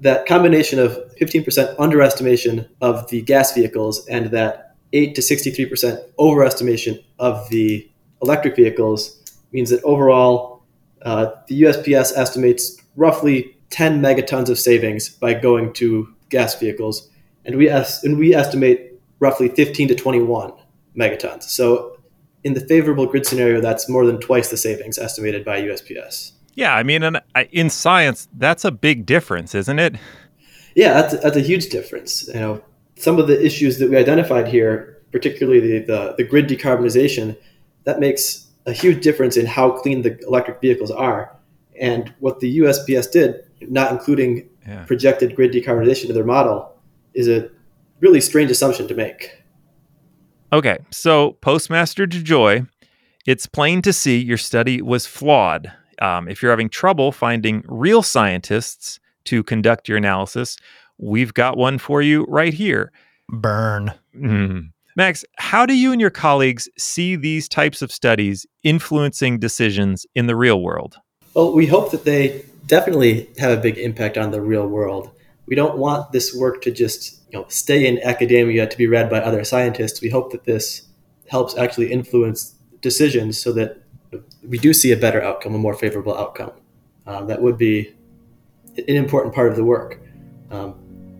that 0.00 0.26
combination 0.26 0.78
of 0.78 0.98
15% 1.18 1.76
underestimation 1.78 2.68
of 2.82 3.08
the 3.08 3.22
gas 3.22 3.54
vehicles 3.54 4.06
and 4.08 4.26
that 4.32 4.76
8 4.92 5.14
to 5.14 5.22
63% 5.22 6.04
overestimation 6.18 7.02
of 7.18 7.48
the 7.48 7.90
electric 8.20 8.54
vehicles 8.54 9.18
means 9.50 9.70
that 9.70 9.82
overall 9.82 10.62
uh, 11.00 11.30
the 11.48 11.62
USPS 11.62 12.12
estimates 12.16 12.76
roughly 12.96 13.56
10 13.70 14.02
megatons 14.02 14.50
of 14.50 14.58
savings 14.58 15.08
by 15.08 15.32
going 15.32 15.72
to 15.72 16.14
gas 16.28 16.54
vehicles, 16.58 17.08
and 17.44 17.56
we 17.56 17.68
es- 17.68 18.02
and 18.04 18.18
we 18.18 18.34
estimate 18.34 18.92
roughly 19.20 19.48
15 19.48 19.88
to 19.88 19.94
21 19.94 20.52
megatons. 20.96 21.44
So, 21.44 21.98
in 22.42 22.54
the 22.54 22.60
favorable 22.60 23.06
grid 23.06 23.26
scenario, 23.26 23.60
that's 23.60 23.88
more 23.88 24.04
than 24.04 24.20
twice 24.20 24.50
the 24.50 24.56
savings 24.56 24.98
estimated 24.98 25.44
by 25.44 25.62
USPS. 25.62 26.32
Yeah, 26.54 26.74
I 26.74 26.82
mean, 26.82 27.02
in, 27.02 27.18
in 27.50 27.70
science, 27.70 28.28
that's 28.36 28.64
a 28.64 28.70
big 28.70 29.06
difference, 29.06 29.54
isn't 29.54 29.78
it? 29.78 29.96
Yeah, 30.74 30.92
that's, 31.00 31.20
that's 31.22 31.36
a 31.36 31.40
huge 31.40 31.68
difference. 31.68 32.28
You 32.28 32.34
know, 32.34 32.62
some 32.96 33.18
of 33.18 33.26
the 33.26 33.44
issues 33.44 33.78
that 33.78 33.90
we 33.90 33.96
identified 33.96 34.48
here, 34.48 35.02
particularly 35.10 35.60
the, 35.60 35.78
the, 35.86 36.14
the 36.18 36.24
grid 36.24 36.48
decarbonization, 36.48 37.36
that 37.84 37.98
makes 37.98 38.46
a 38.66 38.72
huge 38.72 39.02
difference 39.02 39.36
in 39.36 39.46
how 39.46 39.70
clean 39.70 40.02
the 40.02 40.18
electric 40.26 40.60
vehicles 40.60 40.90
are. 40.90 41.34
And 41.80 42.14
what 42.20 42.40
the 42.40 42.58
USPS 42.58 43.10
did, 43.10 43.44
not 43.60 43.90
including 43.90 44.48
yeah. 44.66 44.84
projected 44.84 45.34
grid 45.34 45.52
decarbonization 45.52 46.06
to 46.06 46.12
their 46.12 46.24
model, 46.24 46.73
is 47.14 47.28
a 47.28 47.50
really 48.00 48.20
strange 48.20 48.50
assumption 48.50 48.88
to 48.88 48.94
make. 48.94 49.42
Okay, 50.52 50.78
so 50.90 51.32
Postmaster 51.40 52.06
DeJoy, 52.06 52.68
it's 53.26 53.46
plain 53.46 53.82
to 53.82 53.92
see 53.92 54.18
your 54.18 54.36
study 54.36 54.82
was 54.82 55.06
flawed. 55.06 55.72
Um, 56.00 56.28
if 56.28 56.42
you're 56.42 56.52
having 56.52 56.68
trouble 56.68 57.12
finding 57.12 57.64
real 57.66 58.02
scientists 58.02 59.00
to 59.24 59.42
conduct 59.42 59.88
your 59.88 59.98
analysis, 59.98 60.56
we've 60.98 61.34
got 61.34 61.56
one 61.56 61.78
for 61.78 62.02
you 62.02 62.24
right 62.28 62.54
here. 62.54 62.92
Burn. 63.28 63.94
Mm. 64.16 64.70
Max, 64.96 65.24
how 65.38 65.66
do 65.66 65.74
you 65.74 65.90
and 65.90 66.00
your 66.00 66.10
colleagues 66.10 66.68
see 66.78 67.16
these 67.16 67.48
types 67.48 67.82
of 67.82 67.90
studies 67.90 68.46
influencing 68.62 69.38
decisions 69.40 70.06
in 70.14 70.26
the 70.26 70.36
real 70.36 70.62
world? 70.62 70.96
Well, 71.34 71.52
we 71.52 71.66
hope 71.66 71.90
that 71.90 72.04
they 72.04 72.44
definitely 72.66 73.28
have 73.38 73.58
a 73.58 73.60
big 73.60 73.76
impact 73.76 74.16
on 74.16 74.30
the 74.30 74.40
real 74.40 74.68
world. 74.68 75.10
We 75.46 75.54
don't 75.54 75.78
want 75.78 76.12
this 76.12 76.34
work 76.34 76.62
to 76.62 76.70
just 76.70 77.20
you 77.30 77.38
know, 77.38 77.46
stay 77.48 77.86
in 77.86 78.00
academia 78.02 78.66
to 78.66 78.76
be 78.78 78.86
read 78.86 79.10
by 79.10 79.20
other 79.20 79.44
scientists. 79.44 80.00
We 80.00 80.08
hope 80.08 80.32
that 80.32 80.44
this 80.44 80.88
helps 81.28 81.56
actually 81.56 81.92
influence 81.92 82.54
decisions 82.80 83.40
so 83.40 83.52
that 83.52 83.82
we 84.46 84.58
do 84.58 84.72
see 84.72 84.92
a 84.92 84.96
better 84.96 85.22
outcome, 85.22 85.54
a 85.54 85.58
more 85.58 85.74
favorable 85.74 86.16
outcome. 86.16 86.52
Um, 87.06 87.26
that 87.26 87.42
would 87.42 87.58
be 87.58 87.94
an 88.76 88.96
important 88.96 89.34
part 89.34 89.50
of 89.50 89.56
the 89.56 89.64
work. 89.64 90.00
Um, 90.50 90.74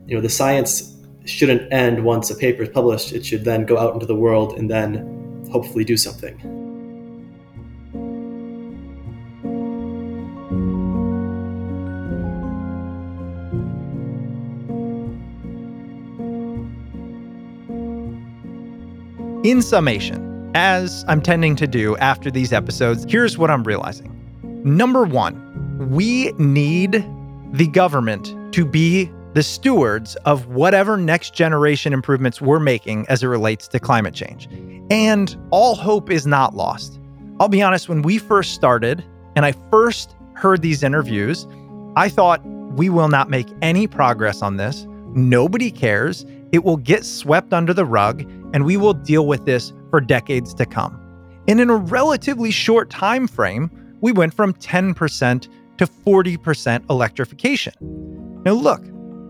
you 0.07 0.15
know, 0.15 0.21
the 0.21 0.29
science 0.29 0.97
shouldn't 1.25 1.73
end 1.73 2.05
once 2.05 2.31
a 2.31 2.35
paper 2.35 2.63
is 2.63 2.69
published. 2.69 3.13
It 3.13 3.25
should 3.25 3.45
then 3.45 3.65
go 3.65 3.79
out 3.79 3.95
into 3.95 4.07
the 4.07 4.15
world 4.15 4.59
and 4.59 4.71
then 4.71 5.49
hopefully 5.51 5.85
do 5.85 5.97
something. 5.97 6.64
In 19.45 19.61
summation, 19.61 20.51
as 20.55 21.05
I'm 21.07 21.21
tending 21.21 21.55
to 21.57 21.67
do 21.67 21.99
after 21.99 22.31
these 22.31 22.51
episodes, 22.51 23.05
here's 23.07 23.37
what 23.37 23.51
I'm 23.51 23.63
realizing. 23.63 24.11
Number 24.65 25.05
one, 25.05 25.91
we 25.91 26.33
need 26.39 27.05
the 27.53 27.67
government 27.67 28.35
to 28.55 28.65
be 28.65 29.13
the 29.35 29.43
stewards 29.43 30.17
of 30.25 30.47
whatever 30.47 30.97
next 30.97 31.35
generation 31.35 31.93
improvements 31.93 32.41
we're 32.41 32.59
making 32.59 33.05
as 33.11 33.23
it 33.23 33.27
relates 33.27 33.69
to 33.69 33.79
climate 33.79 34.15
change. 34.15 34.49
And 34.91 35.37
all 35.51 35.75
hope 35.75 36.11
is 36.11 36.27
not 36.27 36.55
lost. 36.55 36.99
I'll 37.39 37.49
be 37.49 37.61
honest, 37.61 37.87
when 37.87 38.01
we 38.01 38.17
first 38.17 38.55
started 38.55 39.05
and 39.37 39.45
I 39.45 39.53
first 39.71 40.17
heard 40.33 40.63
these 40.63 40.83
interviews, 40.83 41.47
I 41.97 42.09
thought 42.09 42.43
we 42.47 42.89
will 42.89 43.09
not 43.09 43.29
make 43.29 43.49
any 43.61 43.89
progress 43.89 44.41
on 44.41 44.57
this. 44.57 44.87
Nobody 45.15 45.71
cares. 45.71 46.25
It 46.53 46.65
will 46.65 46.79
get 46.79 47.05
swept 47.05 47.53
under 47.53 47.75
the 47.75 47.85
rug, 47.85 48.25
and 48.55 48.65
we 48.65 48.79
will 48.79 48.95
deal 48.95 49.27
with 49.27 49.45
this 49.45 49.75
for 49.91 50.01
decades 50.01 50.55
to 50.55 50.65
come. 50.65 50.99
And 51.47 51.61
in 51.61 51.69
a 51.69 51.77
relatively 51.77 52.51
short 52.51 52.89
time 52.89 53.27
frame, 53.27 53.71
we 54.01 54.13
went 54.13 54.33
from 54.33 54.55
10% 54.55 55.49
to 55.77 55.87
40% 55.87 56.89
electrification. 56.89 57.75
Now, 58.45 58.53
look, 58.53 58.83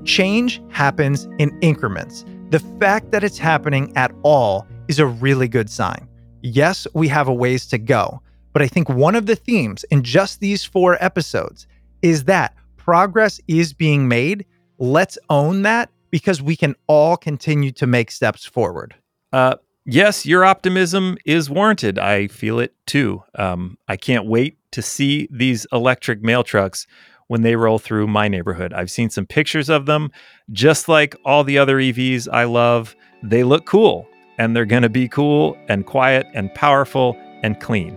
change 0.04 0.62
happens 0.68 1.24
in 1.38 1.58
increments. 1.62 2.24
The 2.50 2.60
fact 2.78 3.10
that 3.12 3.24
it's 3.24 3.38
happening 3.38 3.96
at 3.96 4.12
all 4.22 4.66
is 4.88 4.98
a 4.98 5.06
really 5.06 5.48
good 5.48 5.70
sign. 5.70 6.06
Yes, 6.42 6.86
we 6.92 7.08
have 7.08 7.26
a 7.26 7.34
ways 7.34 7.66
to 7.68 7.78
go, 7.78 8.20
but 8.52 8.60
I 8.60 8.68
think 8.68 8.90
one 8.90 9.14
of 9.14 9.24
the 9.24 9.36
themes 9.36 9.84
in 9.84 10.02
just 10.02 10.40
these 10.40 10.64
four 10.64 11.02
episodes 11.02 11.66
is 12.02 12.24
that 12.24 12.54
progress 12.76 13.40
is 13.48 13.72
being 13.72 14.06
made. 14.06 14.44
Let's 14.78 15.16
own 15.30 15.62
that 15.62 15.88
because 16.10 16.42
we 16.42 16.54
can 16.54 16.76
all 16.86 17.16
continue 17.16 17.72
to 17.72 17.86
make 17.86 18.10
steps 18.10 18.44
forward. 18.44 18.94
Uh, 19.34 19.56
yes, 19.84 20.24
your 20.24 20.44
optimism 20.44 21.18
is 21.26 21.50
warranted. 21.50 21.98
I 21.98 22.28
feel 22.28 22.60
it 22.60 22.72
too. 22.86 23.24
Um, 23.34 23.76
I 23.88 23.96
can't 23.96 24.26
wait 24.26 24.58
to 24.70 24.80
see 24.80 25.26
these 25.28 25.66
electric 25.72 26.22
mail 26.22 26.44
trucks 26.44 26.86
when 27.26 27.42
they 27.42 27.56
roll 27.56 27.80
through 27.80 28.06
my 28.06 28.28
neighborhood. 28.28 28.72
I've 28.72 28.92
seen 28.92 29.10
some 29.10 29.26
pictures 29.26 29.68
of 29.68 29.86
them. 29.86 30.12
Just 30.52 30.88
like 30.88 31.16
all 31.24 31.42
the 31.42 31.58
other 31.58 31.78
EVs 31.78 32.28
I 32.32 32.44
love, 32.44 32.94
they 33.24 33.42
look 33.42 33.66
cool 33.66 34.06
and 34.38 34.54
they're 34.54 34.64
going 34.64 34.84
to 34.84 34.88
be 34.88 35.08
cool 35.08 35.58
and 35.66 35.84
quiet 35.84 36.28
and 36.32 36.54
powerful 36.54 37.16
and 37.42 37.58
clean. 37.58 37.96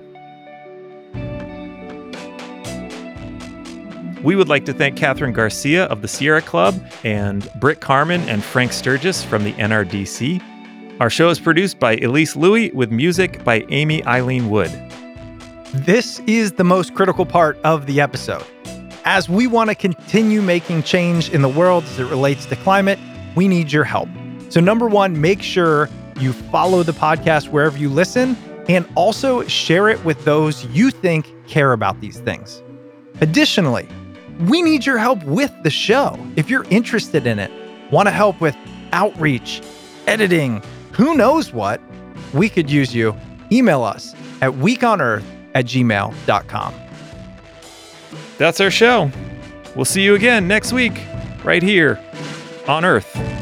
We 4.23 4.35
would 4.35 4.49
like 4.49 4.65
to 4.65 4.73
thank 4.73 4.97
Katherine 4.97 5.33
Garcia 5.33 5.85
of 5.85 6.01
the 6.01 6.07
Sierra 6.07 6.41
Club 6.41 6.83
and 7.03 7.47
Britt 7.59 7.79
Carmon 7.79 8.27
and 8.27 8.43
Frank 8.43 8.73
Sturges 8.73 9.23
from 9.23 9.43
the 9.43 9.53
NRDC. 9.53 10.41
Our 10.99 11.11
show 11.11 11.29
is 11.29 11.39
produced 11.39 11.79
by 11.79 11.97
Elise 11.97 12.35
Louie 12.35 12.71
with 12.71 12.91
music 12.91 13.43
by 13.43 13.63
Amy 13.69 14.03
Eileen 14.07 14.49
Wood. 14.49 14.71
This 15.71 16.19
is 16.21 16.53
the 16.53 16.63
most 16.63 16.95
critical 16.95 17.23
part 17.23 17.59
of 17.63 17.85
the 17.85 18.01
episode. 18.01 18.43
As 19.05 19.29
we 19.29 19.45
want 19.45 19.69
to 19.69 19.75
continue 19.75 20.41
making 20.41 20.81
change 20.81 21.29
in 21.29 21.43
the 21.43 21.49
world 21.49 21.83
as 21.83 21.99
it 21.99 22.05
relates 22.05 22.47
to 22.47 22.55
climate, 22.55 22.97
we 23.35 23.47
need 23.47 23.71
your 23.71 23.83
help. 23.83 24.09
So, 24.49 24.59
number 24.59 24.87
one, 24.87 25.21
make 25.21 25.43
sure 25.43 25.87
you 26.19 26.33
follow 26.33 26.81
the 26.81 26.93
podcast 26.93 27.49
wherever 27.49 27.77
you 27.77 27.89
listen 27.89 28.35
and 28.67 28.83
also 28.95 29.43
share 29.43 29.89
it 29.89 30.03
with 30.03 30.25
those 30.25 30.65
you 30.65 30.89
think 30.89 31.31
care 31.47 31.73
about 31.73 32.01
these 32.01 32.17
things. 32.21 32.63
Additionally, 33.21 33.87
we 34.47 34.63
need 34.63 34.83
your 34.83 34.97
help 34.97 35.23
with 35.25 35.53
the 35.61 35.69
show. 35.69 36.17
If 36.35 36.49
you're 36.49 36.65
interested 36.71 37.27
in 37.27 37.37
it, 37.37 37.51
want 37.91 38.07
to 38.07 38.11
help 38.11 38.41
with 38.41 38.57
outreach, 38.93 39.61
editing, 40.07 40.63
who 40.97 41.15
knows 41.15 41.53
what, 41.53 41.79
we 42.33 42.49
could 42.49 42.69
use 42.69 42.93
you. 42.93 43.15
Email 43.51 43.83
us 43.83 44.13
at 44.41 44.51
weekonearth 44.51 45.23
at 45.53 45.65
gmail.com. 45.65 46.73
That's 48.37 48.59
our 48.59 48.71
show. 48.71 49.11
We'll 49.75 49.85
see 49.85 50.01
you 50.01 50.15
again 50.15 50.47
next 50.47 50.73
week, 50.73 50.99
right 51.43 51.61
here 51.61 51.99
on 52.67 52.83
Earth. 52.83 53.36